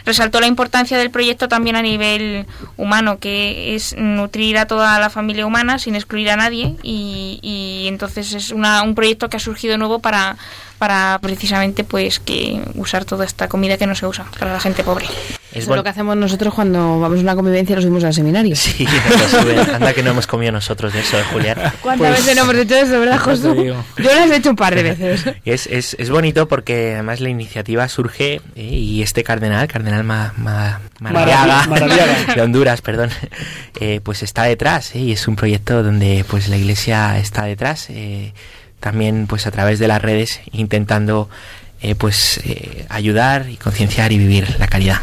[0.04, 2.46] resaltó la importancia del proyecto también a nivel
[2.76, 7.88] humano, que es nutrir a toda la familia humana sin excluir a nadie y, y
[7.88, 10.36] entonces es una, un proyecto que ha surgido nuevo para
[10.80, 14.82] para precisamente pues que usar toda esta comida que no se usa para la gente
[14.82, 15.04] pobre.
[15.52, 18.02] Es Eso es lo que hacemos nosotros cuando vamos a una convivencia y nos subimos
[18.04, 18.56] al seminario.
[18.56, 21.58] Sí, nos anda que no hemos comido nosotros de eso, ¿eh, Julián.
[21.82, 23.54] ¿Cuántas pues, veces no hemos hecho eso, verdad, Josu?
[23.54, 25.26] Yo lo he hecho un par de veces.
[25.44, 30.32] Es, es, es bonito porque además la iniciativa surge eh, y este cardenal, cardenal Ma,
[30.38, 33.10] Ma, Maradiaga, Maradiaga, de Honduras, perdón,
[33.80, 37.90] eh, pues está detrás y es un proyecto donde pues la iglesia está detrás
[38.80, 41.28] también pues a través de las redes intentando
[41.82, 45.00] eh, pues eh, ayudar y concienciar y vivir la calidad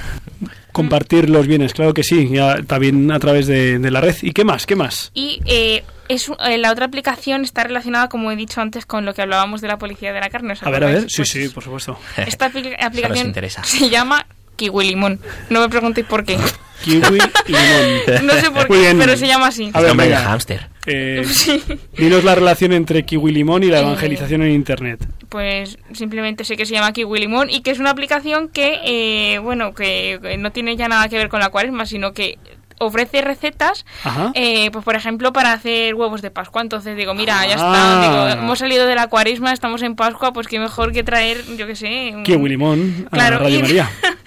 [0.71, 4.15] compartir los bienes claro que sí ya, también a través de, de, la red.
[4.21, 8.35] Y qué más qué más y eh, es la otra aplicación está relacionada como he
[8.35, 10.87] dicho antes con lo que hablábamos de la policía de la carne a ver a
[10.87, 11.09] ver.
[11.09, 11.99] sí pues, sí por supuesto.
[12.17, 12.45] esta
[12.79, 14.25] aplicación se llama
[14.57, 15.21] kiwi limón.
[15.49, 16.37] No me preguntéis por qué.
[16.83, 18.25] Kiwi limón.
[18.25, 19.71] No sé por qué pero se llama así.
[19.73, 20.67] A ver, nombre de hámster.
[20.87, 21.63] Eh, sí.
[21.97, 25.05] Dinos la relación entre Kiwi Limón y la evangelización en Internet.
[25.29, 29.39] Pues simplemente sé que se llama Kiwi Limón y que es una aplicación que, eh,
[29.39, 32.39] bueno, que no tiene ya nada que ver con la cuaresma, sino que
[32.79, 33.85] ofrece recetas,
[34.33, 36.61] eh, pues por ejemplo, para hacer huevos de Pascua.
[36.61, 40.47] Entonces digo, mira, ya está, digo, hemos salido de la cuaresma, estamos en Pascua, pues
[40.47, 42.11] qué mejor que traer, yo qué sé...
[42.15, 42.23] Un...
[42.23, 43.89] Kiwi Limón claro, a Radio María.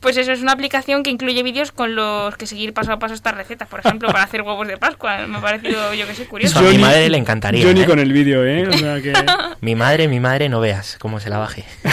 [0.00, 3.14] Pues eso es una aplicación que incluye vídeos con los que seguir paso a paso
[3.14, 3.66] estas recetas.
[3.68, 5.26] Por ejemplo, para hacer huevos de Pascua.
[5.26, 6.58] Me ha parecido, yo que sé, curioso.
[6.58, 7.64] a mi madre le encantaría.
[7.64, 7.86] Yo ni ¿eh?
[7.86, 8.68] con el vídeo, ¿eh?
[8.68, 9.12] O sea que...
[9.60, 11.64] mi madre, mi madre, no veas cómo se la baje.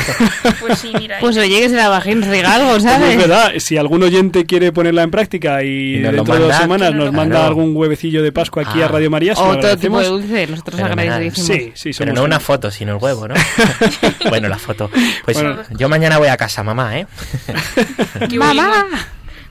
[0.60, 1.18] Pues sí, mira.
[1.20, 3.10] Pues oye, que se la baje y nos diga algo, Pues ¿sabes?
[3.12, 6.40] es verdad, si algún oyente quiere ponerla en práctica y, Y nos lo dentro de
[6.42, 7.48] dos manda, semanas nos manda manda.
[7.48, 8.86] algún huevecillo de Pascua aquí Ah.
[8.86, 11.48] a Radio María, O todo tipo de dulce, nosotros agradecemos.
[11.48, 13.36] Sí, sí, somos Pero no un- una foto, sino el huevo, ¿no?
[14.30, 14.90] bueno, la foto.
[15.26, 15.58] Pues Bueno.
[15.78, 17.08] yo mañana voy a casa, mamá, ¿eh?
[18.30, 18.86] Qué ¡Mamá!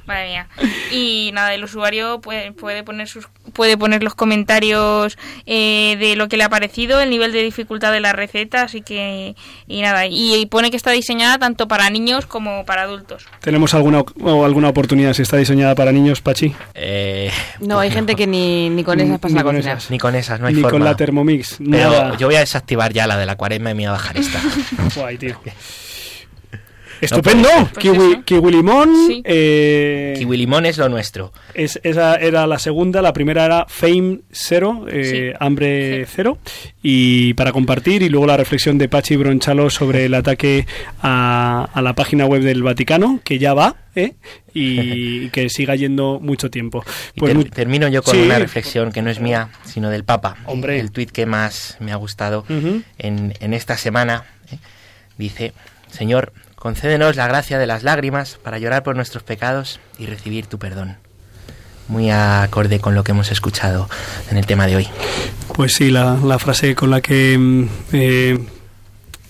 [0.06, 0.48] Madre mía.
[0.92, 6.28] Y nada, el usuario puede, puede poner sus puede poner los comentarios eh, de lo
[6.28, 9.36] que le ha parecido, el nivel de dificultad de la receta, así que
[9.68, 13.26] y nada, y, y pone que está diseñada tanto para niños como para adultos.
[13.40, 16.54] ¿Tenemos alguna, o alguna oportunidad si está diseñada para niños, Pachi?
[16.74, 19.90] Eh, No, hay gente que ni, ni con esas pasa Ni con esas.
[19.90, 20.70] ni con esas, no hay Ni forma.
[20.78, 21.58] con la Thermomix.
[21.58, 22.16] Pero nada.
[22.16, 24.40] yo voy a desactivar ya la de la cuaresma y me voy a bajar esta.
[24.96, 25.38] Guay, tío.
[27.04, 27.48] Estupendo.
[27.48, 27.78] puede ser.
[27.78, 28.22] kiwi, Pues eso.
[28.24, 28.90] kiwi limón.
[29.06, 29.22] Sí.
[29.24, 31.32] eh, Kiwi limón es lo nuestro.
[31.54, 33.02] es- esa era la segunda.
[33.02, 35.36] La primera era Fame Cero, eh, Sí.
[35.40, 36.38] Hambre Cero.
[36.82, 38.02] Y para compartir.
[38.02, 40.66] Y luego la reflexión de Pachi Bronchalo sobre el ataque
[41.02, 44.14] a, a la página web del Vaticano, que ya va, ¿eh?
[44.52, 46.84] Y que siga yendo mucho tiempo.
[47.14, 48.20] Y Pues ter- termino yo con Sí.
[48.22, 50.36] una reflexión que no es mía, sino del Papa.
[50.46, 50.78] Hombre.
[50.80, 52.44] El tuit que más me ha gustado
[52.98, 54.58] en, en esta semana ¿eh?
[55.18, 55.52] dice,
[55.90, 56.32] Señor,
[56.64, 60.96] concédenos la gracia de las lágrimas para llorar por nuestros pecados y recibir tu perdón.
[61.88, 63.90] Muy acorde con lo que hemos escuchado
[64.30, 64.88] en el tema de hoy.
[65.52, 68.38] Pues sí, la, frase con la que mm, eh,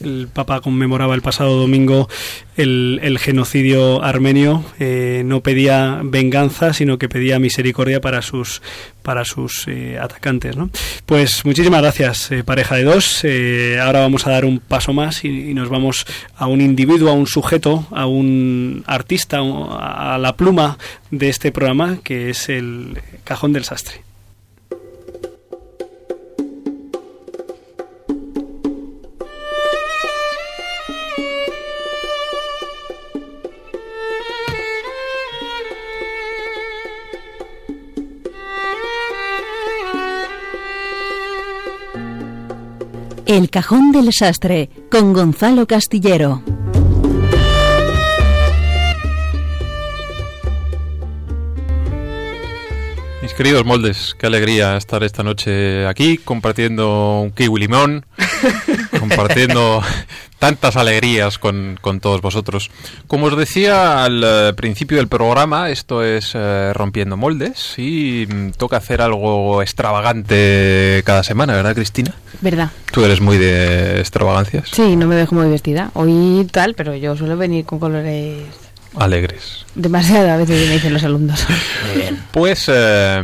[0.04, 2.08] el Papa conmemoraba el pasado domingo
[2.56, 8.62] el, genocidio armenio eh, no pedía venganza, sino que pedía misericordia para sus
[9.04, 10.56] para sus eh, atacantes.
[11.04, 13.20] Pues muchísimas gracias, eh, pareja de dos.
[13.22, 17.12] Eh, ahora vamos a dar un paso más y nos vamos a un individuo, a
[17.12, 20.78] un sujeto, a un artista, a la pluma
[21.10, 24.03] de este programa, que es el cajón del sastre.
[43.34, 46.40] El cajón del sastre con Gonzalo Castillero.
[53.24, 58.04] Mis queridos moldes, qué alegría estar esta noche aquí compartiendo un kiwi limón,
[59.00, 59.80] compartiendo
[60.38, 62.70] tantas alegrías con, con todos vosotros.
[63.06, 68.50] Como os decía al eh, principio del programa, esto es eh, Rompiendo Moldes y mm,
[68.58, 72.14] toca hacer algo extravagante cada semana, ¿verdad, Cristina?
[72.42, 72.72] ¿Verdad?
[72.92, 75.90] Tú eres muy de extravagancias, Sí, no me dejo muy vestida.
[75.94, 78.63] Hoy tal, pero yo suelo venir con colores
[78.96, 79.64] alegres.
[79.74, 81.46] demasiado a veces me dicen los alumnos.
[81.92, 82.22] Muy bien.
[82.32, 83.22] Pues eh,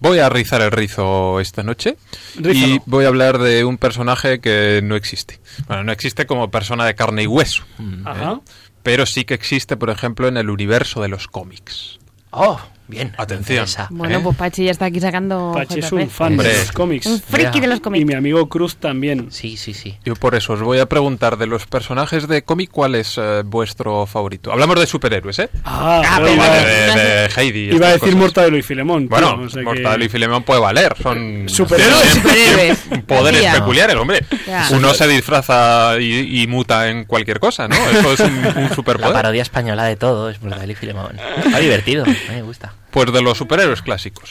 [0.00, 1.96] voy a rizar el rizo esta noche
[2.36, 2.74] Rízalo.
[2.74, 5.40] y voy a hablar de un personaje que no existe.
[5.66, 7.64] Bueno, no existe como persona de carne y hueso,
[8.04, 8.40] Ajá.
[8.82, 11.98] pero sí que existe, por ejemplo, en el universo de los cómics.
[12.30, 13.12] Oh, bien.
[13.16, 13.58] Atención.
[13.66, 13.88] interesa.
[13.90, 14.20] Bueno, ¿Eh?
[14.22, 15.52] pues Pachi ya está aquí sacando.
[15.54, 16.48] Pachi es un fan Hombre.
[16.48, 17.06] de los cómics.
[17.06, 18.06] Un friki de los Y cómics.
[18.06, 19.30] mi amigo Cruz también.
[19.30, 19.96] Sí, sí, sí.
[20.04, 23.42] Yo por eso os voy a preguntar de los personajes de cómic cuál es eh,
[23.44, 24.52] vuestro favorito.
[24.52, 25.50] Hablamos de superhéroes, ¿eh?
[25.64, 27.70] Ah, Ah, pero iba, de, Heidi.
[27.70, 28.16] y iba a decir cosas.
[28.16, 29.08] Mortadelo y Filemón.
[29.08, 32.08] tío, Bueno, o sea que- Mortadelo y Filemón puede valer, son Superhéroes.
[32.14, 32.78] Superhéroes.
[33.06, 34.24] poderes peculiares, hombre.
[34.46, 34.68] Ya.
[34.72, 37.74] Uno se disfraza y, y muta en cualquier cosa, ¿no?
[37.76, 39.12] Eso es un, un La superpoder.
[39.12, 41.16] parodia española de todo es Mortadelo y Filemón.
[41.44, 42.72] Está divertido, me gusta.
[42.96, 44.30] Pues de los superhéroes clásicos,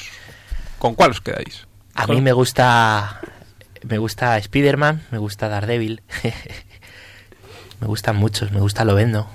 [0.79, 1.67] ¿con cuál os quedáis?
[1.93, 3.21] A mí me gusta
[3.87, 6.01] me gusta Spider-Man, me gusta Daredevil.
[7.79, 9.29] me gustan muchos, me gusta Lovendo.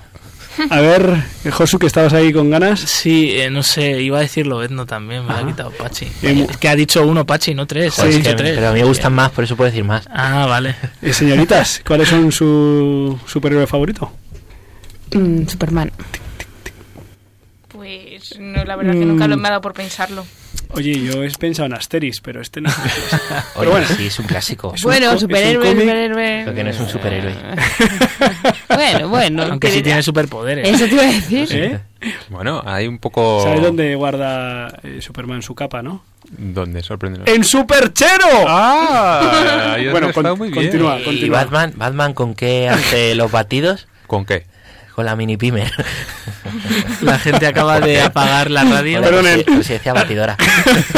[0.68, 2.80] A ver, Josu, que estabas ahí con ganas.
[2.80, 6.10] Sí, eh, no sé, iba a decir Lobezno también, me lo ha quitado Pachi.
[6.22, 7.94] Es que ha dicho uno Pachi, no tres.
[7.94, 8.54] Joder, ha es dicho que- tres.
[8.56, 10.08] pero a mí me gustan más, por eso puedo decir más.
[10.12, 10.74] Ah, vale.
[11.02, 14.12] Eh, señoritas, ¿cuáles son su superhéroe favorito?
[15.14, 15.92] Mm, Superman.
[18.30, 20.24] Pues no, la verdad que nunca lo me ha dado por pensarlo.
[20.72, 22.70] Oye, yo he pensado en Asteris, pero este no.
[23.56, 23.86] Oye, bueno.
[23.96, 24.72] sí, es un clásico.
[24.74, 26.44] Es un co- Bueno, es un superhéroe, superhéroe.
[26.46, 27.34] Lo que no es un superhéroe.
[28.68, 29.42] bueno, bueno.
[29.44, 30.68] Aunque sí tiene superpoderes.
[30.68, 31.48] Eso te iba a decir.
[31.50, 31.80] ¿Eh?
[32.28, 33.42] Bueno, hay un poco...
[33.42, 36.02] ¿Sabes dónde guarda eh, Superman su capa, no?
[36.30, 36.82] ¿Dónde?
[36.82, 37.20] Sorprende.
[37.30, 38.26] ¡En Superchero!
[38.46, 39.76] ¡Ah!
[39.90, 40.64] Bueno, con- muy bien.
[40.66, 40.98] continúa.
[41.00, 43.88] ¿Y Batman, Batman con qué hace los batidos?
[44.06, 44.46] ¿Con qué?
[44.94, 45.70] Con la mini pimer.
[47.02, 49.00] La gente acaba de apagar la radio.
[49.00, 49.42] Perdonen.
[49.44, 50.36] pues pues sí decía batidora.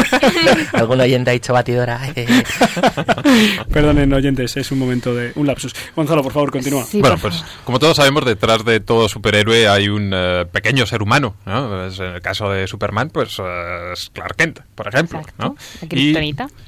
[0.72, 2.00] Algún oyente ha dicho batidora.
[2.14, 2.26] eh.
[3.72, 5.74] Perdonen, oyentes, es un momento de un lapsus.
[5.94, 6.84] Gonzalo, por favor, continúa.
[6.84, 7.50] Sí, bueno, pues favor.
[7.64, 11.34] como todos sabemos, detrás de todo superhéroe hay un eh, pequeño ser humano.
[11.46, 11.68] ¿no?
[11.68, 15.20] Pues, en el caso de Superman, pues eh, es Clark Kent, por ejemplo.
[15.20, 15.44] Exacto.
[15.44, 15.56] ¿no?
[15.90, 16.16] Y,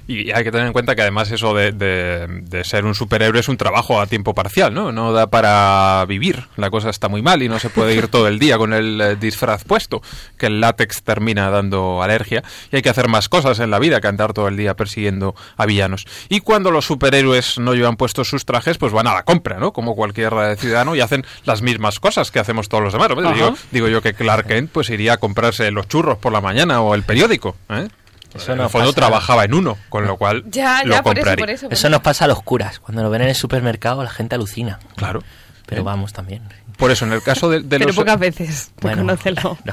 [0.06, 3.40] y hay que tener en cuenta que además eso de, de- de ser un superhéroe
[3.40, 4.92] es un trabajo a tiempo parcial, ¿no?
[4.92, 6.44] No da para vivir.
[6.56, 9.00] La cosa está muy mal y no se puede ir todo el día con el
[9.00, 10.02] eh, disfraz puesto,
[10.38, 12.42] que el látex termina dando alergia.
[12.72, 15.34] Y hay que hacer más cosas en la vida que andar todo el día persiguiendo
[15.56, 16.06] a villanos.
[16.28, 19.72] Y cuando los superhéroes no llevan puestos sus trajes, pues van a la compra, ¿no?
[19.72, 23.10] Como cualquier eh, ciudadano y hacen las mismas cosas que hacemos todos los demás.
[23.10, 23.32] Ajá.
[23.34, 26.80] Digo, digo yo que Clark Kent pues iría a comprarse los churros por la mañana
[26.80, 27.88] o el periódico, ¿eh?
[28.34, 28.96] Eso en no el fondo pasa.
[28.96, 31.42] trabajaba en uno, con lo cual Ya, lo ya, por eso, compraría.
[31.42, 31.66] por eso.
[31.66, 32.80] por Eso nos pasa a los curas.
[32.80, 34.80] Cuando lo ven en el supermercado la gente alucina.
[34.96, 35.22] Claro.
[35.66, 35.84] Pero ¿Eh?
[35.84, 36.42] vamos también.
[36.76, 39.12] Por eso, en el caso de, de Pero los pocas veces, Bueno, no,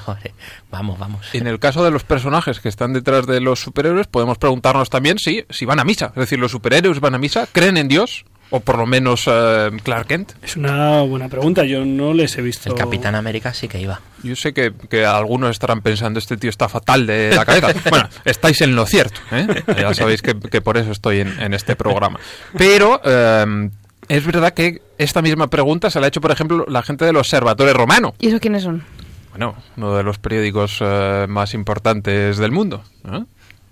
[0.06, 0.34] hombre,
[0.70, 1.28] vamos, vamos.
[1.34, 5.18] en el caso de los personajes que están detrás de los superhéroes, podemos preguntarnos también
[5.18, 6.08] si, si van a misa.
[6.08, 9.72] Es decir, los superhéroes van a misa, creen en Dios, o por lo menos eh,
[9.82, 10.34] Clark Kent.
[10.44, 12.70] Es una buena pregunta, yo no les he visto.
[12.70, 14.02] El Capitán América sí que iba.
[14.24, 17.70] Yo sé que, que algunos estarán pensando, este tío está fatal de la cabeza.
[17.90, 19.20] Bueno, estáis en lo cierto.
[19.32, 19.64] ¿eh?
[19.80, 22.20] Ya sabéis que, que por eso estoy en, en este programa.
[22.58, 23.70] Pero eh,
[24.12, 27.16] es verdad que esta misma pregunta se la ha hecho, por ejemplo, la gente del
[27.16, 28.14] Observatorio Romano.
[28.20, 28.84] ¿Y eso quiénes son?
[29.30, 32.84] Bueno, uno de los periódicos eh, más importantes del mundo.
[33.06, 33.24] ¿eh?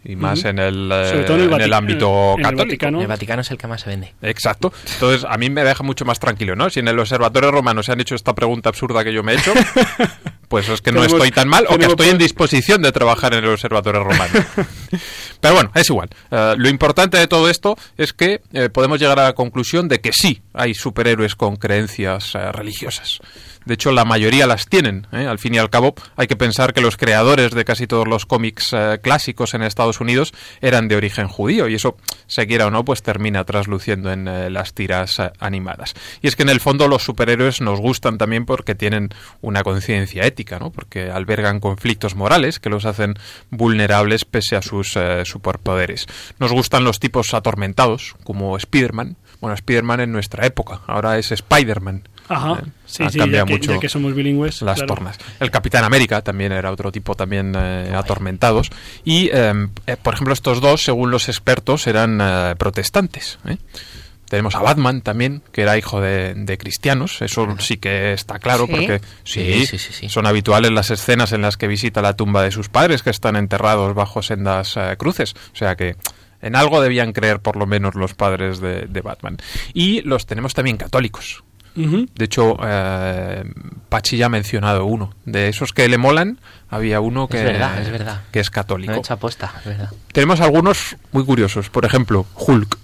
[0.06, 2.64] Y más en, el, eh, en el, ámbito en el católico.
[2.64, 3.02] Vaticano.
[3.02, 4.14] El Vaticano es el que más se vende.
[4.22, 4.72] Exacto.
[4.94, 6.70] Entonces, a mí me deja mucho más tranquilo, ¿no?
[6.70, 9.36] Si en el Observatorio Romano se han hecho esta pregunta absurda que yo me he
[9.36, 9.54] hecho,
[10.50, 13.34] pues es que no Tenemos- estoy tan mal o que estoy en disposición de trabajar
[13.34, 14.34] en el Observatorio Romano.
[15.40, 16.10] Pero bueno, es igual.
[16.32, 20.02] Eh, lo importante de todo esto es que eh, podemos llegar a la conclusión de
[20.02, 23.20] que sí hay superhéroes con creencias eh, religiosas.
[23.66, 25.06] De hecho, la mayoría las tienen.
[25.12, 25.28] ¿eh?
[25.28, 28.26] Al fin y al cabo, hay que pensar que los creadores de casi todos los
[28.26, 31.96] cómics clásicos en Estados Unidos eran de origen judío y eso,
[32.26, 35.94] se quiera o no, pues termina trasluciendo en las tiras animadas.
[36.22, 39.10] Y es que en el fondo los superhéroes nos gustan también porque tienen
[39.42, 40.72] una conciencia ética, ¿no?
[40.72, 43.16] porque albergan conflictos morales que los hacen
[43.50, 46.06] vulnerables pese a sus eh, superpoderes.
[46.40, 49.18] Nos gustan los tipos atormentados, como Spider-Man.
[49.42, 52.04] Bueno, Spider-Man en nuestra época, ahora es Spider-Man.
[52.28, 54.62] Ajá, Eh, sí, ha sí, ya cambiado que, mucho ya que somos bilingües.
[54.62, 54.88] las claro.
[54.96, 55.18] tornas.
[55.40, 58.70] El Capitán América también era otro tipo también eh, atormentados.
[59.04, 63.40] Y, eh, eh, por ejemplo, estos dos, según los expertos, eran eh, protestantes.
[64.30, 67.22] Tenemos a Batman también, que era hijo de, de cristianos.
[67.22, 68.72] Eso sí que está claro, ¿Sí?
[68.72, 70.10] porque sí, Sí, sí, sí, sí.
[70.10, 73.36] son habituales las escenas en las que visita la tumba de sus padres, que están
[73.36, 75.34] enterrados bajo sendas eh, cruces.
[75.54, 75.96] O sea que
[76.42, 79.38] en algo debían creer, por lo menos, los padres de, de Batman.
[79.74, 81.44] Y los tenemos también católicos.
[81.76, 83.44] De hecho, eh,
[83.88, 85.14] Pachi ya ha mencionado uno.
[85.24, 86.38] De esos que le molan,
[86.70, 88.22] había uno que Es verdad, es verdad.
[88.34, 88.94] que es No católico.
[88.94, 89.90] he hecho aposta, es verdad.
[90.12, 91.70] Tenemos algunos muy curiosos.
[91.70, 92.78] Por ejemplo, Hulk.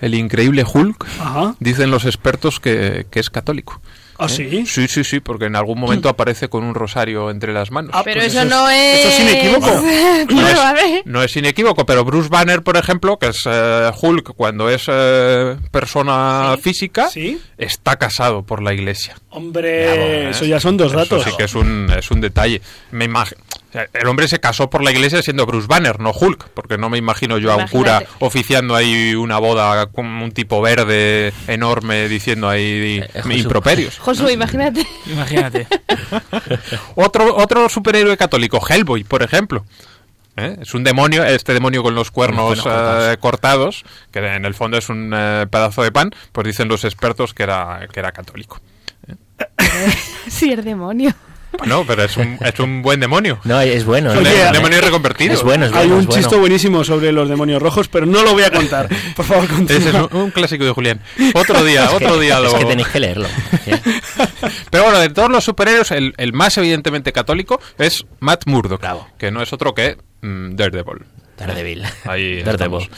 [0.00, 1.04] El increíble Hulk.
[1.20, 1.54] Ajá.
[1.60, 3.80] Dicen los expertos que, que es católico.
[4.20, 4.28] ¿Ah, ¿Eh?
[4.30, 4.66] sí?
[4.66, 7.92] Sí, sí, sí, porque en algún momento aparece con un rosario entre las manos.
[7.94, 9.06] Ah, Pero pues eso, eso no es- es...
[9.06, 9.82] eso es inequívoco.
[10.34, 14.68] No es, no es inequívoco, pero Bruce Banner, por ejemplo, que es eh, Hulk cuando
[14.68, 16.62] es eh, persona Sí.
[16.62, 17.40] física, Sí.
[17.56, 19.14] está casado por la iglesia.
[19.30, 20.30] Hombre, Bravo, ¿eh?
[20.30, 21.22] eso ya son dos Eso datos.
[21.24, 22.60] sí que es un, es un detalle.
[22.90, 23.36] Me imag-
[23.68, 26.78] o sea, el hombre se casó por la iglesia siendo Bruce Banner, no Hulk, porque
[26.78, 31.32] no me imagino yo a un cura oficiando ahí una boda con un tipo verde
[31.46, 33.32] enorme diciendo ahí Eh, Josu.
[33.32, 33.98] improperios.
[34.00, 34.86] Josué, imagínate.
[35.06, 35.66] Imagínate.
[36.94, 39.64] Otro, otro superhéroe católico, Hellboy, por ejemplo.
[40.36, 40.56] ¿Eh?
[40.62, 44.54] Es un demonio, este demonio con los cuernos Los cuernos eh, cortados, que en el
[44.54, 48.12] fondo es un eh, pedazo de pan, pues dicen los expertos que era, que era
[48.12, 48.60] católico.
[50.28, 51.12] sí, el demonio.
[51.56, 53.40] Bueno, pero es un, es un buen demonio.
[53.44, 54.12] No, es bueno.
[54.12, 55.34] Es un, Oye, un demonio reconvertido.
[55.34, 55.94] Es bueno, es Hay bueno.
[55.94, 56.20] un es bueno.
[56.22, 58.88] chiste buenísimo sobre los demonios rojos, pero no lo voy a contar.
[59.16, 59.88] Por favor, Ese continúa.
[60.06, 61.00] es un, un clásico de Julián.
[61.34, 62.58] Otro día, Es que- otro día Es lo...
[62.58, 63.26] que tenéis que leerlo.
[63.64, 63.72] ¿sí?
[64.70, 69.08] Pero bueno, de todos los superhéroes, el, el más evidentemente católico es Matt Murdock, Bravo.
[69.18, 71.04] que no es otro que mm, Daredevil.
[71.36, 71.82] Daredevil.
[72.04, 72.82] Ahí Daredevil.
[72.82, 72.90] estamos.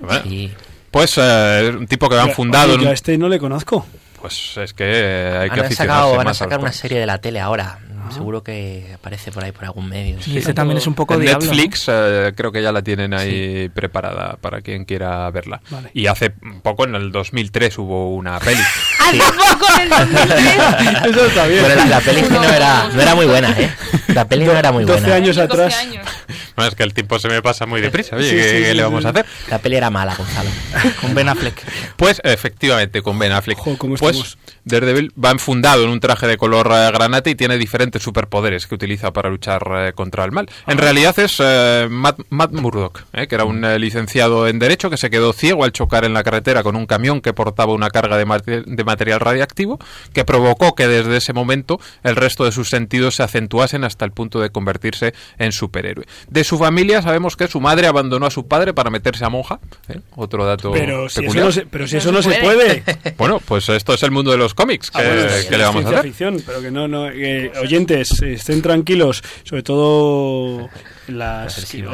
[0.00, 0.52] Bueno, Sí.
[0.90, 2.72] Pues eh, un tipo que han Oye, fundado...
[2.72, 3.86] en yo un- a este no le conozco.
[4.20, 7.06] Pues es que hay que Van a, aficionarse sacado, van a sacar una serie de
[7.06, 7.78] la tele ahora.
[8.10, 10.16] Seguro que aparece por ahí por algún medio.
[10.26, 11.46] Y ese también es un poco En diablo.
[11.46, 11.52] ¿no?
[11.52, 15.60] Netflix eh, creo que ya la tienen ahí preparada para quien quiera verla.
[15.70, 15.90] Vale.
[15.94, 16.30] Y hace
[16.62, 18.60] poco, en el 2003, hubo una peli.
[19.08, 19.18] Sí.
[19.18, 21.06] Tampoco en el 2003.
[21.06, 21.62] Eso está bien.
[21.62, 23.70] Pero la, la peli no era, no era muy buena, ¿eh?
[24.08, 25.16] La peli no era muy 12 buena.
[25.16, 25.78] años 12 atrás.
[25.78, 26.06] años.
[26.54, 28.16] Bueno, es que el tiempo se me pasa muy deprisa.
[28.16, 29.06] Oye, Sí, ¿qué, sí, qué sí, le vamos sí.
[29.06, 29.24] a hacer?
[29.48, 30.50] La peli era mala, Gonzalo.
[31.00, 31.54] Con Ben Affleck.
[31.96, 33.56] Pues efectivamente, con Ben Affleck.
[33.56, 34.36] Jo, ¿cómo pues?
[34.64, 38.74] Daredevil va enfundado en un traje de color eh, granate y tiene diferentes superpoderes que
[38.74, 40.48] utiliza para luchar eh, contra el mal.
[40.66, 44.90] En realidad es eh, Matt, Matt Murdock, eh, que era un eh, licenciado en Derecho
[44.90, 47.90] que se quedó ciego al chocar en la carretera con un camión que portaba una
[47.90, 49.78] carga de, mate- de material radiactivo
[50.12, 54.12] que provocó que desde ese momento el resto de sus sentidos se acentuasen hasta el
[54.12, 56.04] punto de convertirse en superhéroe.
[56.28, 59.60] De su familia sabemos que su madre abandonó a su padre para meterse a monja.
[60.16, 62.82] Otro dato Pero si, eso no se, pero si No eso se no se puede.
[62.82, 63.14] puede.
[63.16, 64.90] Bueno, pues esto es el mundo de los cómics.
[64.90, 66.02] ¿Qué, Ah, bueno, le vamos a hacer?
[66.02, 67.50] ficción, pero que no, no, eh,
[67.88, 70.68] oyentes, estén tranquilos, sobre todo
[71.08, 71.92] las Agresiva.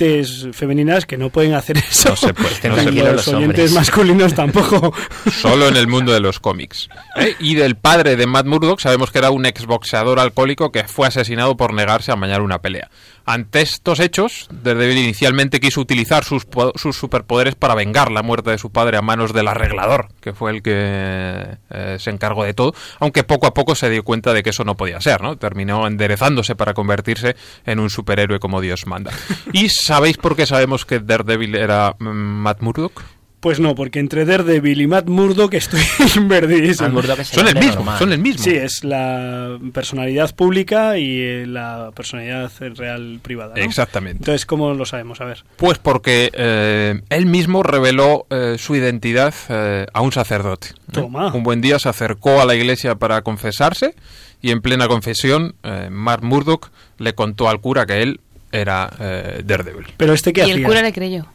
[0.00, 2.10] Oyentes femeninas que no pueden hacer eso.
[2.10, 4.92] No se puede, no se los los oyentes masculinos tampoco.
[5.30, 6.88] Solo en el mundo de los cómics.
[7.16, 7.34] ¿eh?
[7.38, 11.56] Y del padre de Matt Murdock sabemos que era un exboxeador alcohólico que fue asesinado
[11.56, 12.90] por negarse a mañar una pelea.
[13.26, 18.58] Ante estos hechos, Daredevil inicialmente quiso utilizar sus, sus superpoderes para vengar la muerte de
[18.58, 22.74] su padre a manos del arreglador, que fue el que eh, se encargó de todo,
[22.98, 25.36] aunque poco a poco se dio cuenta de que eso no podía ser, ¿no?
[25.36, 27.36] Terminó enderezándose para convertirse
[27.66, 29.12] en un superhéroe como Dios manda.
[29.52, 33.02] ¿Y sabéis por qué sabemos que Daredevil era mm, Matt Murdock?
[33.40, 35.80] Pues no, porque entre Daredevil y Matt Murdock estoy.
[36.20, 37.98] Matt Murdock es Son el mismo, normal.
[37.98, 38.44] son el mismo.
[38.44, 43.54] Sí, es la personalidad pública y eh, la personalidad real privada.
[43.56, 43.62] ¿no?
[43.62, 44.18] Exactamente.
[44.18, 45.20] Entonces, ¿cómo lo sabemos?
[45.20, 45.42] A ver.
[45.56, 50.68] Pues porque eh, él mismo reveló eh, su identidad eh, a un sacerdote.
[50.92, 51.32] Toma.
[51.34, 53.96] Un buen día se acercó a la iglesia para confesarse
[54.42, 58.20] y en plena confesión, eh, Mark Murdoch le contó al cura que él
[58.52, 59.86] era eh, Daredevil.
[59.96, 60.66] Pero este qué Y el hacía?
[60.66, 61.26] cura le creyó.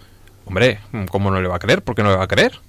[0.46, 1.82] Hombre, ¿cómo no le va a creer?
[1.82, 2.60] ¿Por qué no le va a creer?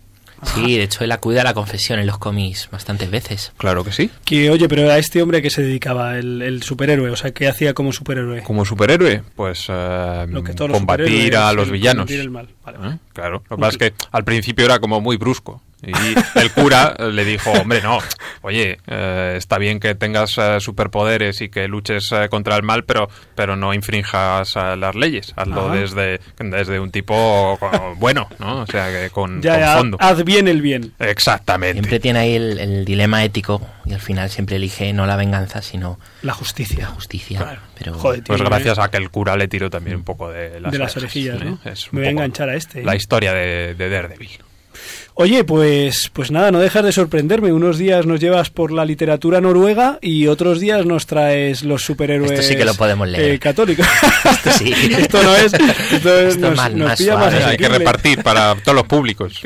[0.54, 3.52] Sí, de hecho él acude a la confesión en los cómics bastantes veces.
[3.56, 4.10] Claro que sí.
[4.24, 7.48] Que, oye, pero a este hombre que se dedicaba, el, el superhéroe, o sea, ¿qué
[7.48, 8.42] hacía como superhéroe?
[8.42, 12.02] Como superhéroe, pues eh, Lo que todos los combatir superhéroes, a los villanos.
[12.02, 12.48] combatir el mal.
[12.66, 12.94] Vale, vale.
[12.94, 12.98] ¿Eh?
[13.14, 15.62] Claro, lo que pasa es que al principio era como muy brusco.
[15.82, 15.92] Y
[16.40, 17.98] el cura eh, le dijo, hombre, no,
[18.40, 22.84] oye, eh, está bien que tengas eh, superpoderes y que luches eh, contra el mal,
[22.84, 25.32] pero, pero no infrinjas eh, las leyes.
[25.36, 25.76] Hazlo Ah.
[25.76, 27.58] desde, desde un tipo
[27.98, 28.62] bueno, ¿no?
[28.62, 29.96] O sea, que con, Ya, con ya, fondo.
[30.00, 30.92] haz bien el bien.
[30.98, 31.74] Exactamente.
[31.74, 35.60] Siempre tiene ahí el, el dilema ético y al final siempre elige no la venganza,
[35.62, 36.80] sino La justicia.
[36.84, 37.38] la justicia.
[37.38, 37.60] Claro.
[37.78, 40.72] Pero Joder, Pues gracias a que el cura le tiró también un poco de las,
[40.72, 41.58] De las orejillas, ¿no?
[41.66, 42.82] Es Me voy a enganchar a este.
[42.82, 44.45] La historia de, de Daredevil.
[45.18, 47.50] Oye, pues, pues nada, no dejas de sorprenderme.
[47.50, 52.32] Unos días nos llevas por la literatura noruega y otros días nos traes los superhéroes
[52.32, 53.30] Esto sí que lo podemos leer.
[53.32, 53.86] eh, católicos.
[54.30, 54.74] Esto sí.
[54.98, 55.54] esto no es.
[55.54, 57.34] Esto, es- Esto nos, más- nos más pilla suave.
[57.36, 59.40] más Hay que repartir para todos los públicos.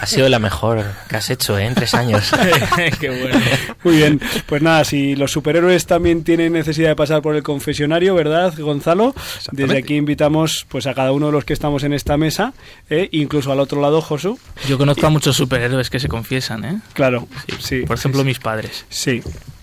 [0.00, 1.66] ha sido la mejor que has hecho ¿eh?
[1.66, 2.30] en tres años.
[2.98, 3.38] Qué bueno.
[3.84, 8.14] Muy bien, pues nada, si los superhéroes también tienen necesidad de pasar por el confesionario,
[8.14, 9.14] ¿verdad, Gonzalo?
[9.50, 12.54] Desde aquí invitamos pues a cada uno de los que estamos en esta mesa,
[12.88, 13.10] ¿eh?
[13.12, 14.38] incluso al otro lado, Josu.
[14.66, 16.80] Yo conozco a muchos superhéroes que se confiesan, ¿eh?
[16.92, 17.28] Claro,
[17.58, 17.82] sí.
[17.86, 18.84] Por ejemplo, sí, mis padres.
[18.88, 19.22] Sí.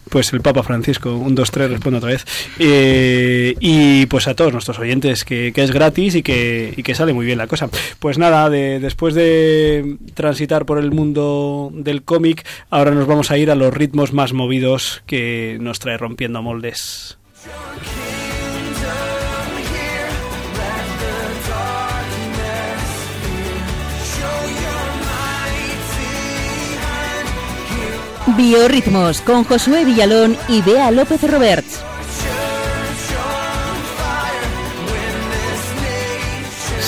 [0.09, 2.25] Pues el Papa Francisco, un, dos, tres, respondo otra vez.
[2.57, 6.95] Eh, y pues a todos nuestros oyentes, que, que es gratis y que, y que
[6.95, 7.69] sale muy bien la cosa.
[7.99, 13.37] Pues nada, de, después de transitar por el mundo del cómic, ahora nos vamos a
[13.37, 17.17] ir a los ritmos más movidos que nos trae rompiendo moldes.
[28.39, 31.88] Biorritmos con Josué Villalón y Bea López Roberts.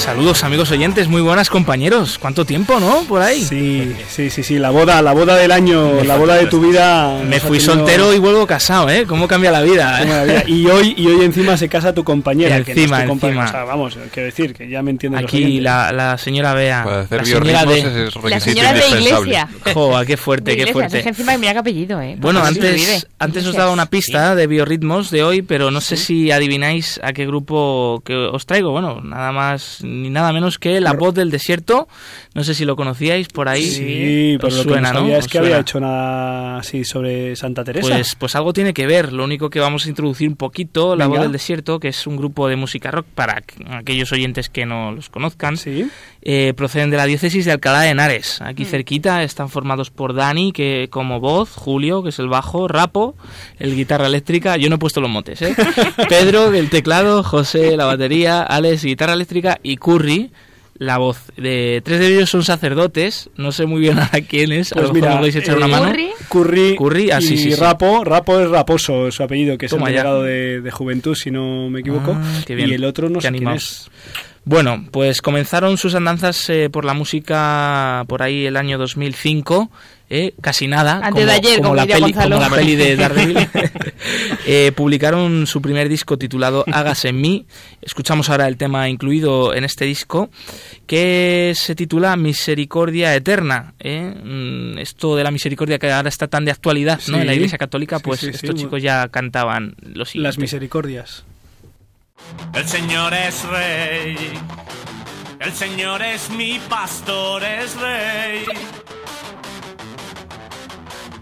[0.01, 2.17] Saludos amigos oyentes, muy buenas compañeros.
[2.17, 3.03] ¿Cuánto tiempo, no?
[3.07, 3.43] Por ahí.
[3.43, 7.19] Sí, sí, sí, sí, la boda, la boda del año, la boda de tu vida.
[7.23, 9.05] Me fui tenido- soltero y vuelvo casado, ¿eh?
[9.07, 10.01] ¿Cómo cambia la vida?
[10.01, 10.07] Eh?
[10.07, 10.43] la vida.
[10.47, 12.57] Y hoy, y hoy encima se casa tu compañera.
[12.59, 13.41] Y que no es encima, tu compañera.
[13.43, 13.59] encima.
[13.61, 16.83] O sea, vamos, quiero decir que ya me entienden los Aquí la, la señora Bea.
[16.83, 18.07] Para hacer La señora biorritmos de...
[18.07, 19.49] es La señora de iglesia.
[19.73, 20.97] Joa, qué fuerte, De qué iglesia, fuerte.
[20.97, 22.15] es que encima mira qué apellido, ¿eh?
[22.19, 26.31] Bueno, antes, antes os daba una pista de biorritmos de hoy, pero no sé si
[26.31, 28.71] adivináis a qué grupo que os traigo.
[28.71, 31.87] Bueno, nada más ni nada menos que La Voz del Desierto.
[32.33, 33.63] No sé si lo conocíais por ahí.
[33.69, 34.99] Sí, pero lo suena, que no ¿no?
[35.01, 37.87] sabía es que había hecho nada así sobre Santa Teresa.
[37.89, 39.11] Pues, pues algo tiene que ver.
[39.13, 41.17] Lo único que vamos a introducir un poquito, La Venga.
[41.17, 44.65] Voz del Desierto, que es un grupo de música rock para que- aquellos oyentes que
[44.65, 45.57] no los conozcan.
[45.57, 45.89] sí.
[46.23, 48.39] Eh, proceden de la diócesis de Alcalá de Henares.
[48.41, 48.43] Mm.
[48.43, 53.15] Aquí cerquita están formados por Dani, que como voz, Julio, que es el bajo, Rapo,
[53.57, 55.55] el guitarra eléctrica, yo no he puesto los motes, ¿eh?
[56.09, 60.31] Pedro, del teclado, José, la batería, Alex, guitarra eléctrica y Curry,
[60.75, 61.31] la voz.
[61.37, 64.87] De, tres de ellos son sacerdotes, no sé muy bien a quién es, Pues a
[64.87, 65.93] lo mira, mejor me podéis echar eh, una mano.
[66.29, 66.75] Curry.
[66.75, 67.55] Curry, ah, sí, y sí, sí.
[67.55, 68.03] Rapo.
[68.03, 71.69] Rapo es Raposo, su apellido, que es Toma el delegado de, de Juventud, si no
[71.69, 72.15] me equivoco.
[72.15, 72.69] Ah, qué bien.
[72.69, 73.89] Y el otro no Qué sé quién es.
[74.43, 79.69] Bueno, pues comenzaron sus andanzas eh, por la música por ahí el año 2005,
[80.09, 83.47] eh, casi nada, Antes de ayer, como la peli, como la peli de Daredevil.
[84.47, 87.45] Eh, publicaron su primer disco titulado Hágase en mí.
[87.83, 90.31] Escuchamos ahora el tema incluido en este disco,
[90.87, 93.75] que se titula Misericordia Eterna.
[93.79, 94.11] eh.
[94.23, 97.15] Mm, Esto de la misericordia que ahora está tan de actualidad ¿no?
[97.17, 97.21] Sí.
[97.21, 100.27] en la Iglesia Católica, pues sí, sí, estos chicos ya cantaban lo siguiente.
[100.27, 101.23] Las misericordias.
[102.53, 104.39] El Señor es rey.
[105.39, 108.45] El Señor es mi pastor, es rey.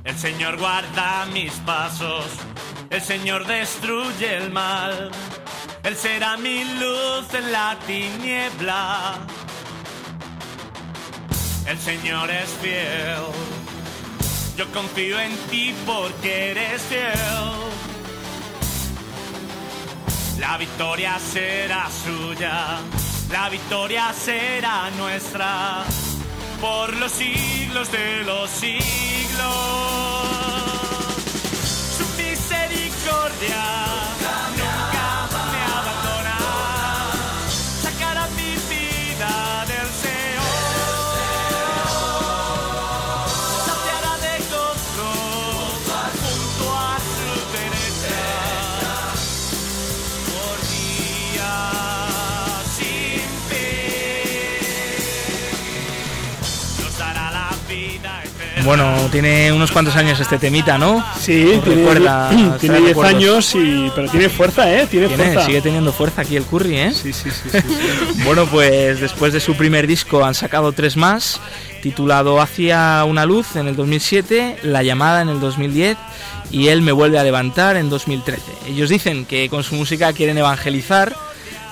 [0.03, 2.25] El Señor guarda mis pasos.
[2.89, 5.11] El Señor destruye el mal.
[5.83, 9.19] Él será mi luz en la tiniebla.
[11.67, 13.23] El Señor es fiel.
[14.57, 17.88] Yo confío en ti porque eres fiel.
[20.39, 22.79] La victoria será suya,
[23.29, 25.83] la victoria será nuestra
[26.61, 29.53] por los siglos de los siglos.
[31.97, 33.88] Su misericordia
[58.70, 61.03] Bueno, tiene unos cuantos años este temita, ¿no?
[61.20, 63.15] Sí, tiene, recuerda- tiene trae 10 recuerdos.
[63.15, 64.86] años, y, pero tiene fuerza, ¿eh?
[64.86, 65.45] Tiene, Tiene- fuerza.
[65.47, 66.93] sigue teniendo fuerza aquí el Curry, ¿eh?
[66.93, 67.49] Sí, sí, sí.
[67.51, 68.22] sí, sí.
[68.26, 71.41] Bueno, pues después de su primer disco han sacado tres más,
[71.82, 75.97] titulado Hacia una luz en el 2007, La llamada en el 2010
[76.51, 78.43] y Él me vuelve a levantar en 2013.
[78.67, 81.15] Ellos dicen que con su música quieren evangelizar,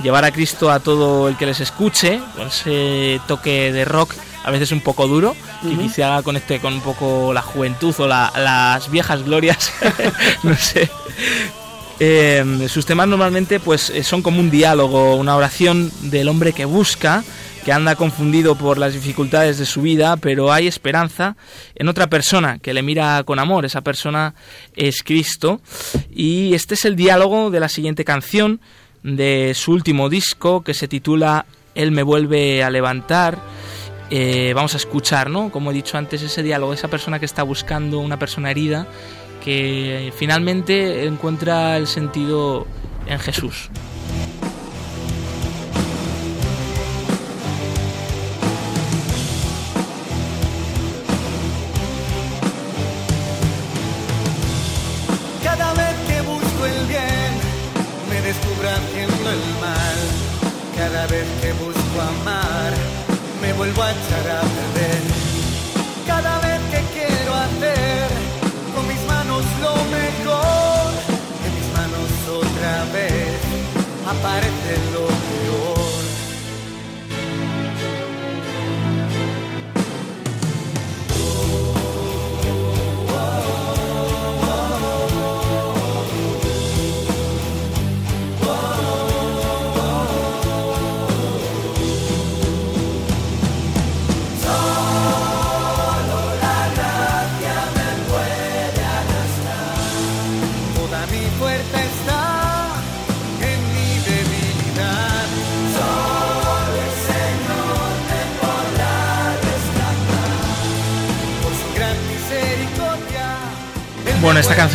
[0.02, 4.16] llevar a Cristo a todo el que les escuche, con ese toque de rock
[4.48, 8.32] a veces un poco duro, que quizá conecte con un poco la juventud o la-
[8.36, 9.72] las viejas glorias,
[10.44, 10.90] no sé.
[12.00, 16.66] Eh, sus temas normalmente pues eh, son como un diálogo, una oración del hombre que
[16.66, 17.24] busca,
[17.66, 21.36] que anda confundido por las dificultades de su vida, pero hay esperanza
[21.76, 23.66] en otra persona que le mira con amor.
[23.66, 24.36] Esa persona
[24.76, 25.60] es Cristo.
[26.10, 28.62] Y este es el diálogo de la siguiente canción
[29.04, 31.46] de su último disco que se titula
[31.76, 33.40] Él me vuelve a levantar.
[34.10, 35.52] Eh, vamos a escuchar, ¿no?
[35.52, 38.88] Como he dicho antes, ese diálogo, esa persona que está buscando una persona herida
[39.44, 42.68] que finalmente encuentra el sentido
[43.06, 43.70] en Jesús.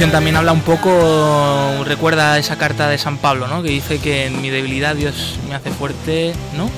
[0.03, 3.62] Canción también habla un poco, recuerda esa carta de San Pablo, ¿no?
[3.62, 6.68] Que dice que en mi debilidad Dios me hace fuerte, ¿no?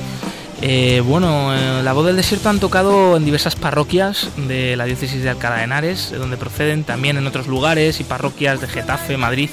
[0.60, 5.22] Eh, bueno, eh, la voz del desierto han tocado en diversas parroquias de la diócesis
[5.22, 9.16] de Alcalá de Henares, de donde proceden también en otros lugares y parroquias de Getafe,
[9.16, 9.48] Madrid.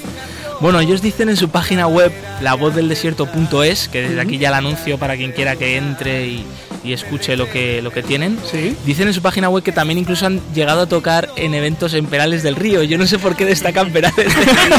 [0.60, 2.12] Bueno, ellos dicen en su página web,
[2.42, 6.46] lavozdeldesierto.es, que desde aquí ya la anuncio para quien quiera que entre y,
[6.84, 8.38] y escuche lo que, lo que tienen.
[8.50, 8.76] Sí.
[8.84, 12.06] Dicen en su página web que también incluso han llegado a tocar en eventos en
[12.06, 12.82] Perales del Río.
[12.82, 14.76] Yo no sé por qué destacan Perales del Río.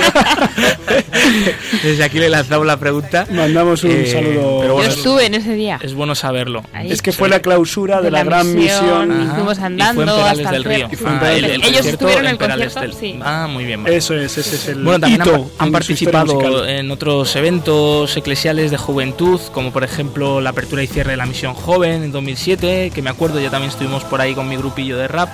[1.84, 3.28] Desde aquí le lanzamos la pregunta.
[3.32, 4.60] Mandamos un Eh, saludo.
[4.62, 5.80] pero bueno, Yo estuve en ese día.
[5.82, 6.64] Es bueno saberlo.
[6.74, 6.91] Ahí.
[6.91, 9.08] Es que fue la clausura de, De la, la gran misión.
[9.08, 9.24] misión.
[9.24, 10.89] Y fue en andando Perales hasta del el Río.
[10.97, 11.70] Fue Ah, Perales el- del el Río.
[11.70, 13.20] Ellos concierto estuvieron en el Perales concierto, del- sí.
[13.24, 13.84] Ah, muy bien.
[13.84, 13.95] vale.
[13.95, 18.78] Eso es, ese es el Bueno, también hito han, participado en otros eventos eclesiales de
[18.78, 23.01] juventud, como por ejemplo la apertura y cierre de la misión joven en 2007, que
[23.01, 25.29] me acuerdo, ya también estuvimos por ahí con mi grupillo de rap.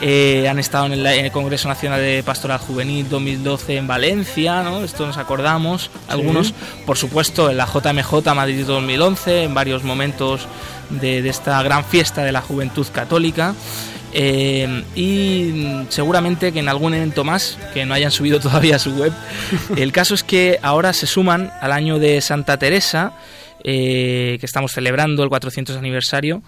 [0.00, 4.84] Eh, han estado en el, Congreso Nacional de Pastoral Juvenil 2012 en Valencia, ¿no?
[4.84, 5.90] Esto nos acordamos.
[6.08, 6.52] Algunos,
[6.84, 10.46] por supuesto, en la JMJ Madrid 2011, en varios momentos
[10.90, 13.54] de, esta gran fiesta de la juventud católica.
[14.12, 18.92] Eh, y seguramente que en algún evento más que no hayan subido todavía a su
[18.94, 19.12] web.
[19.76, 23.12] El caso es que ahora se suman al año de Santa Teresa,
[23.64, 26.42] eh, que estamos celebrando el 400 aniversario.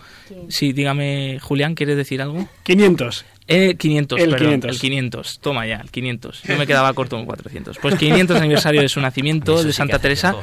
[0.49, 0.73] Sí.
[0.73, 2.49] dígame, Julián, ¿quieres decir algo?
[2.65, 3.25] 500.
[3.51, 4.71] Eh, 500, el 500.
[4.71, 5.39] El 500.
[5.41, 6.43] Toma ya, el 500.
[6.43, 7.79] Yo me quedaba corto con 400.
[7.79, 10.37] Pues 500 aniversario de su nacimiento, de Santa Teresa.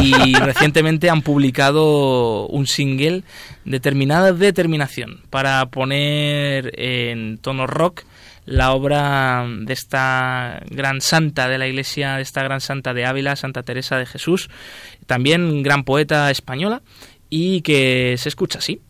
[0.00, 3.22] y, recientemente han publicado un single,
[3.66, 8.04] Determinada Determinación, para poner en tono rock
[8.50, 13.36] la obra de esta gran santa de la iglesia, de esta gran santa de Ávila,
[13.36, 14.50] Santa Teresa de Jesús,
[15.06, 16.82] también gran poeta española,
[17.28, 18.80] y que se escucha así.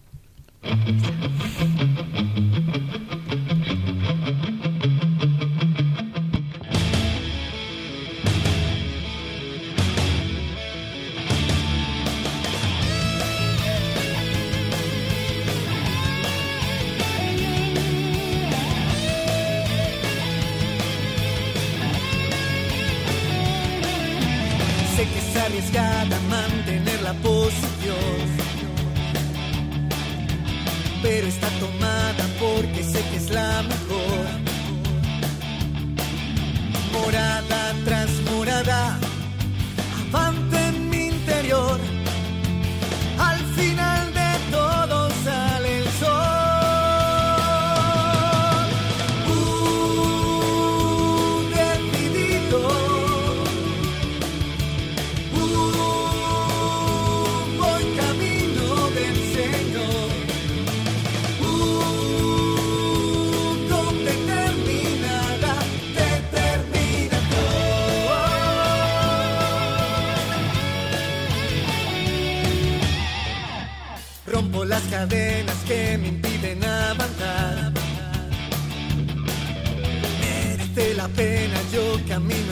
[25.40, 28.20] Arriesgada mantener la posición.
[31.02, 34.26] Pero está tomada porque sé que es la mejor.
[36.92, 38.98] Morada tras morada,
[75.00, 77.72] cadenas que me impiden avanzar.
[80.20, 82.49] Merece la pena, yo camino.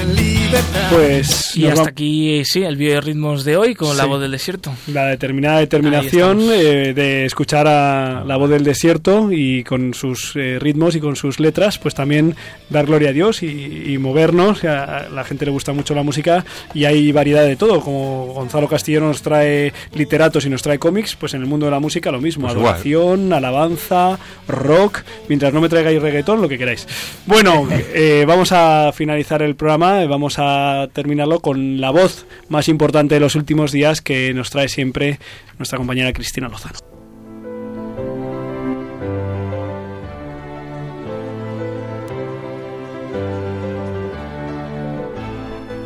[0.91, 1.57] Pues.
[1.57, 4.73] Y hasta aquí, sí, el ritmos de hoy con la voz del desierto.
[4.87, 10.59] La determinada determinación eh, de escuchar a la voz del desierto y con sus eh,
[10.59, 12.35] ritmos y con sus letras, pues también
[12.71, 14.65] dar gloria a Dios y, movernos.
[14.65, 17.81] A la gente le gusta mucho la música y hay variedad de todo.
[17.81, 21.73] Como Gonzalo Castillo nos trae literatos y nos trae cómics, pues en el mundo de
[21.73, 22.47] la música lo mismo.
[22.47, 26.87] Pues Adoración, alabanza, rock, mientras no me traigáis reggaetón, lo que queráis.
[27.27, 33.15] Bueno, eh, vamos a finalizar el programa, vamos a terminarlo con la voz más importante
[33.15, 35.19] de los últimos días que nos trae siempre
[35.59, 36.79] nuestra compañera Cristina Lozano.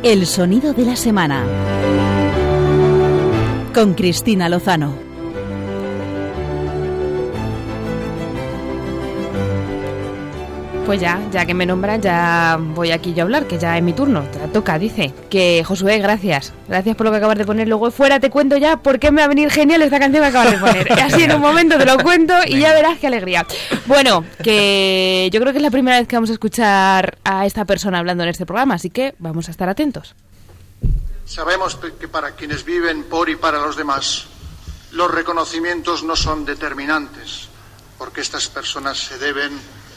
[0.03, 1.45] El sonido de la semana.
[3.73, 5.02] Con Cristina Lozano.
[10.85, 13.83] Pues ya, ya que me nombran, ya voy aquí yo a hablar, que ya es
[13.83, 14.23] mi turno.
[14.23, 15.13] Te la toca, dice.
[15.29, 16.53] Que Josué, gracias.
[16.67, 17.69] Gracias por lo que acabas de poner.
[17.69, 20.27] Luego fuera te cuento ya por qué me va a venir genial esta canción que
[20.27, 20.91] acabas de poner.
[21.01, 23.47] Así en un momento te lo cuento y ya verás qué alegría.
[23.85, 27.63] Bueno, que yo creo que es la primera vez que vamos a escuchar a esta
[27.63, 30.15] persona hablando en este programa, así que vamos a estar atentos.
[31.25, 34.25] Sabemos que para quienes viven por y para los demás,
[34.91, 37.47] los reconocimientos no son determinantes,
[37.97, 39.53] porque estas personas se deben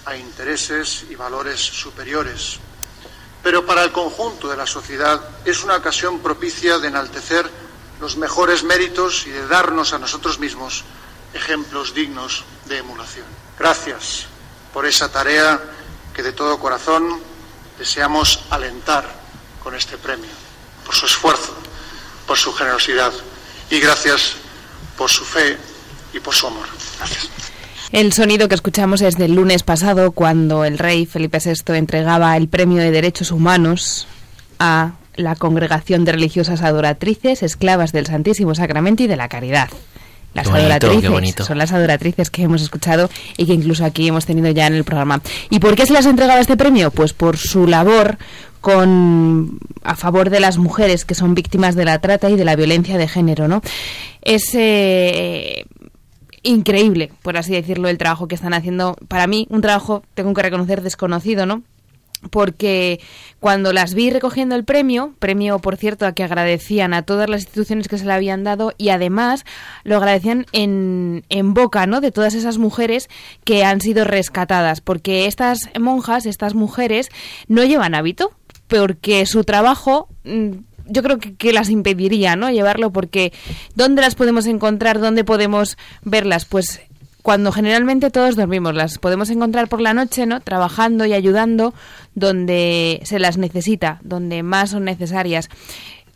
[0.07, 2.59] a intereses y valores superiores.
[3.43, 7.49] Pero para el conjunto de la sociedad es una ocasión propicia de enaltecer
[8.01, 10.85] los mejores méritos y de darnos a nosotros mismos
[11.35, 13.27] ejemplos dignos de emulación.
[13.59, 14.27] Gracias
[14.73, 15.61] por esa tarea
[16.15, 17.21] que de todo corazón
[17.79, 19.05] deseamos alentar
[19.63, 20.31] con este premio,
[20.85, 21.55] por su esfuerzo,
[22.27, 23.13] por su generosidad
[23.71, 24.35] y gracias
[24.97, 25.59] por su fe
[26.13, 26.67] y por su amor.
[26.99, 27.56] Gracias.
[27.97, 32.47] El sonido que escuchamos es del lunes pasado, cuando el rey Felipe VI entregaba el
[32.47, 34.07] Premio de Derechos Humanos
[34.59, 39.71] a la Congregación de Religiosas Adoratrices, Esclavas del Santísimo Sacramento y de la Caridad.
[40.35, 44.67] Las adoratrices son las adoratrices que hemos escuchado y que incluso aquí hemos tenido ya
[44.67, 45.23] en el programa.
[45.49, 46.91] ¿Y por qué se les entregaba este premio?
[46.91, 48.19] Pues por su labor
[48.61, 52.57] con a favor de las mujeres que son víctimas de la trata y de la
[52.57, 53.63] violencia de género, ¿no?
[54.21, 55.65] Es eh,
[56.47, 58.97] increíble, por así decirlo, el trabajo que están haciendo.
[59.09, 61.63] Para mí, un trabajo, tengo que reconocer, desconocido, ¿no?
[62.31, 63.01] porque
[63.41, 67.43] cuando las vi recogiendo el premio, premio por cierto a que agradecían a todas las
[67.43, 69.45] instituciones que se le habían dado y además
[69.85, 72.01] lo agradecían en, en boca ¿no?
[72.01, 73.09] de todas esas mujeres
[73.45, 77.11] que han sido rescatadas, porque estas monjas, estas mujeres,
[77.49, 78.33] no llevan hábito,
[78.67, 80.53] porque su trabajo mm,
[80.87, 82.51] yo creo que, que, las impediría, ¿no?
[82.51, 83.33] Llevarlo porque
[83.75, 85.01] ¿dónde las podemos encontrar?
[85.01, 86.45] ¿Dónde podemos verlas?
[86.45, 86.81] Pues
[87.27, 90.41] cuando generalmente todos dormimos, las podemos encontrar por la noche, ¿no?
[90.41, 91.75] Trabajando y ayudando
[92.15, 95.51] donde se las necesita, donde más son necesarias.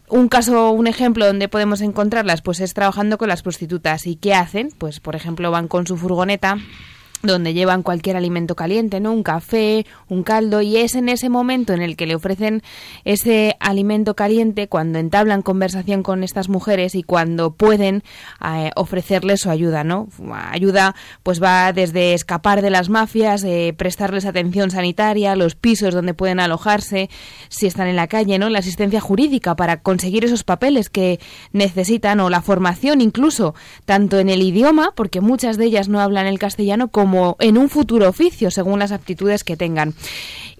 [0.08, 4.06] Un caso, un ejemplo donde podemos encontrarlas, pues es trabajando con las prostitutas.
[4.06, 4.70] ¿Y qué hacen?
[4.78, 6.58] Pues, por ejemplo, van con su furgoneta
[7.22, 9.12] donde llevan cualquier alimento caliente, ¿no?
[9.12, 12.62] Un café, un caldo, y es en ese momento en el que le ofrecen
[13.04, 18.02] ese alimento caliente cuando entablan conversación con estas mujeres y cuando pueden
[18.44, 20.08] eh, ofrecerles su ayuda, ¿no?
[20.32, 26.14] Ayuda pues va desde escapar de las mafias, eh, prestarles atención sanitaria, los pisos donde
[26.14, 27.10] pueden alojarse,
[27.48, 28.48] si están en la calle, ¿no?
[28.48, 31.20] La asistencia jurídica para conseguir esos papeles que
[31.52, 33.54] necesitan o la formación incluso,
[33.84, 37.58] tanto en el idioma, porque muchas de ellas no hablan el castellano, como como en
[37.58, 39.94] un futuro oficio, según las aptitudes que tengan.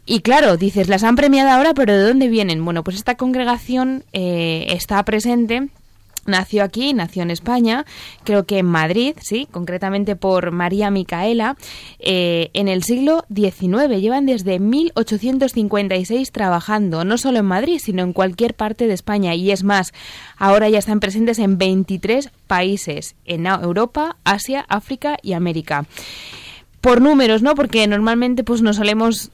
[0.05, 2.65] Y claro, dices, las han premiado ahora, pero ¿de dónde vienen?
[2.65, 5.69] Bueno, pues esta congregación eh, está presente
[6.27, 7.87] Nació aquí, nació en España,
[8.25, 11.57] creo que en Madrid, sí, concretamente por María Micaela,
[11.99, 14.01] eh, en el siglo XIX.
[14.01, 19.35] Llevan desde 1856 trabajando, no solo en Madrid, sino en cualquier parte de España.
[19.35, 19.93] Y es más,
[20.37, 25.87] ahora ya están presentes en 23 países, en Europa, Asia, África y América.
[26.81, 27.55] Por números, ¿no?
[27.55, 29.31] Porque normalmente pues nos solemos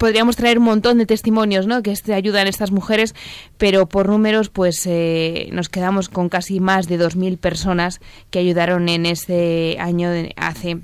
[0.00, 1.82] podríamos traer un montón de testimonios ¿no?
[1.82, 3.14] que este, ayudan estas mujeres,
[3.58, 8.88] pero por números pues eh, nos quedamos con casi más de 2.000 personas que ayudaron
[8.88, 10.78] en ese año, hace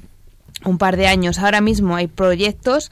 [0.65, 1.39] un par de años.
[1.39, 2.91] Ahora mismo hay proyectos,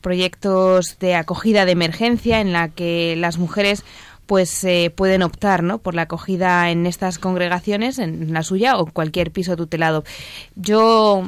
[0.00, 3.84] proyectos de acogida de emergencia en la que las mujeres
[4.26, 5.78] pues eh, pueden optar ¿no?
[5.78, 10.04] por la acogida en estas congregaciones, en la suya o cualquier piso tutelado.
[10.56, 11.22] Yo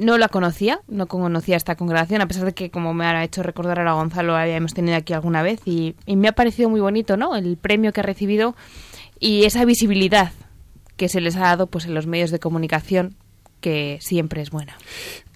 [0.00, 3.42] no la conocía, no conocía esta congregación, a pesar de que, como me ha hecho
[3.42, 6.80] recordar a Gonzalo, la habíamos tenido aquí alguna vez y, y me ha parecido muy
[6.80, 7.34] bonito ¿no?
[7.36, 8.54] el premio que ha recibido
[9.18, 10.32] y esa visibilidad
[10.96, 13.16] que se les ha dado pues en los medios de comunicación
[13.60, 14.76] que siempre es buena.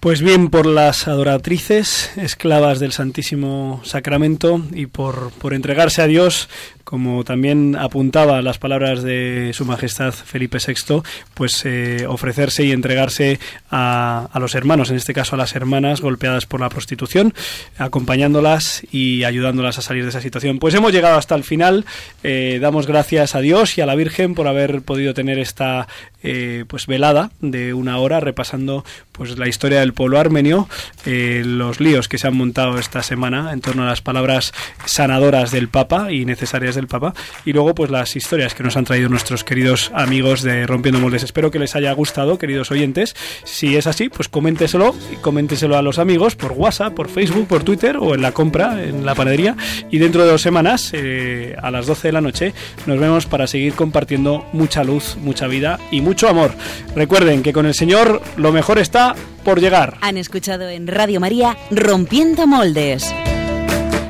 [0.01, 6.49] Pues bien, por las adoratrices, esclavas del Santísimo Sacramento y por, por entregarse a Dios,
[6.83, 11.03] como también apuntaba las palabras de Su Majestad Felipe VI,
[11.35, 13.39] pues eh, ofrecerse y entregarse
[13.69, 17.35] a, a, los hermanos, en este caso a las hermanas golpeadas por la prostitución,
[17.77, 20.57] acompañándolas y ayudándolas a salir de esa situación.
[20.57, 21.85] Pues hemos llegado hasta el final,
[22.23, 25.87] eh, damos gracias a Dios y a la Virgen por haber podido tener esta
[26.23, 28.83] eh, pues velada de una hora repasando
[29.21, 30.67] pues la historia del pueblo armenio,
[31.05, 34.51] eh, los líos que se han montado esta semana en torno a las palabras
[34.85, 37.13] sanadoras del Papa y necesarias del Papa,
[37.45, 41.21] y luego pues las historias que nos han traído nuestros queridos amigos de Rompiendo Moldes.
[41.21, 43.15] Espero que les haya gustado, queridos oyentes.
[43.43, 47.61] Si es así, pues coménteselo y coménteselo a los amigos por WhatsApp, por Facebook, por
[47.61, 49.55] Twitter o en la compra, en la panadería.
[49.91, 52.55] Y dentro de dos semanas, eh, a las 12 de la noche,
[52.87, 56.55] nos vemos para seguir compartiendo mucha luz, mucha vida y mucho amor.
[56.95, 58.79] Recuerden que con el Señor lo mejor
[59.11, 59.97] está por llegar.
[60.01, 63.13] Han escuchado en Radio María Rompiendo Moldes,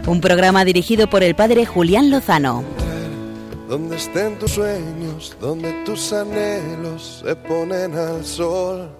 [0.08, 2.64] un programa dirigido por el padre Julián Lozano.
[3.70, 8.92] Donde estén tus sueños, donde tus anhelos se ponen al sol.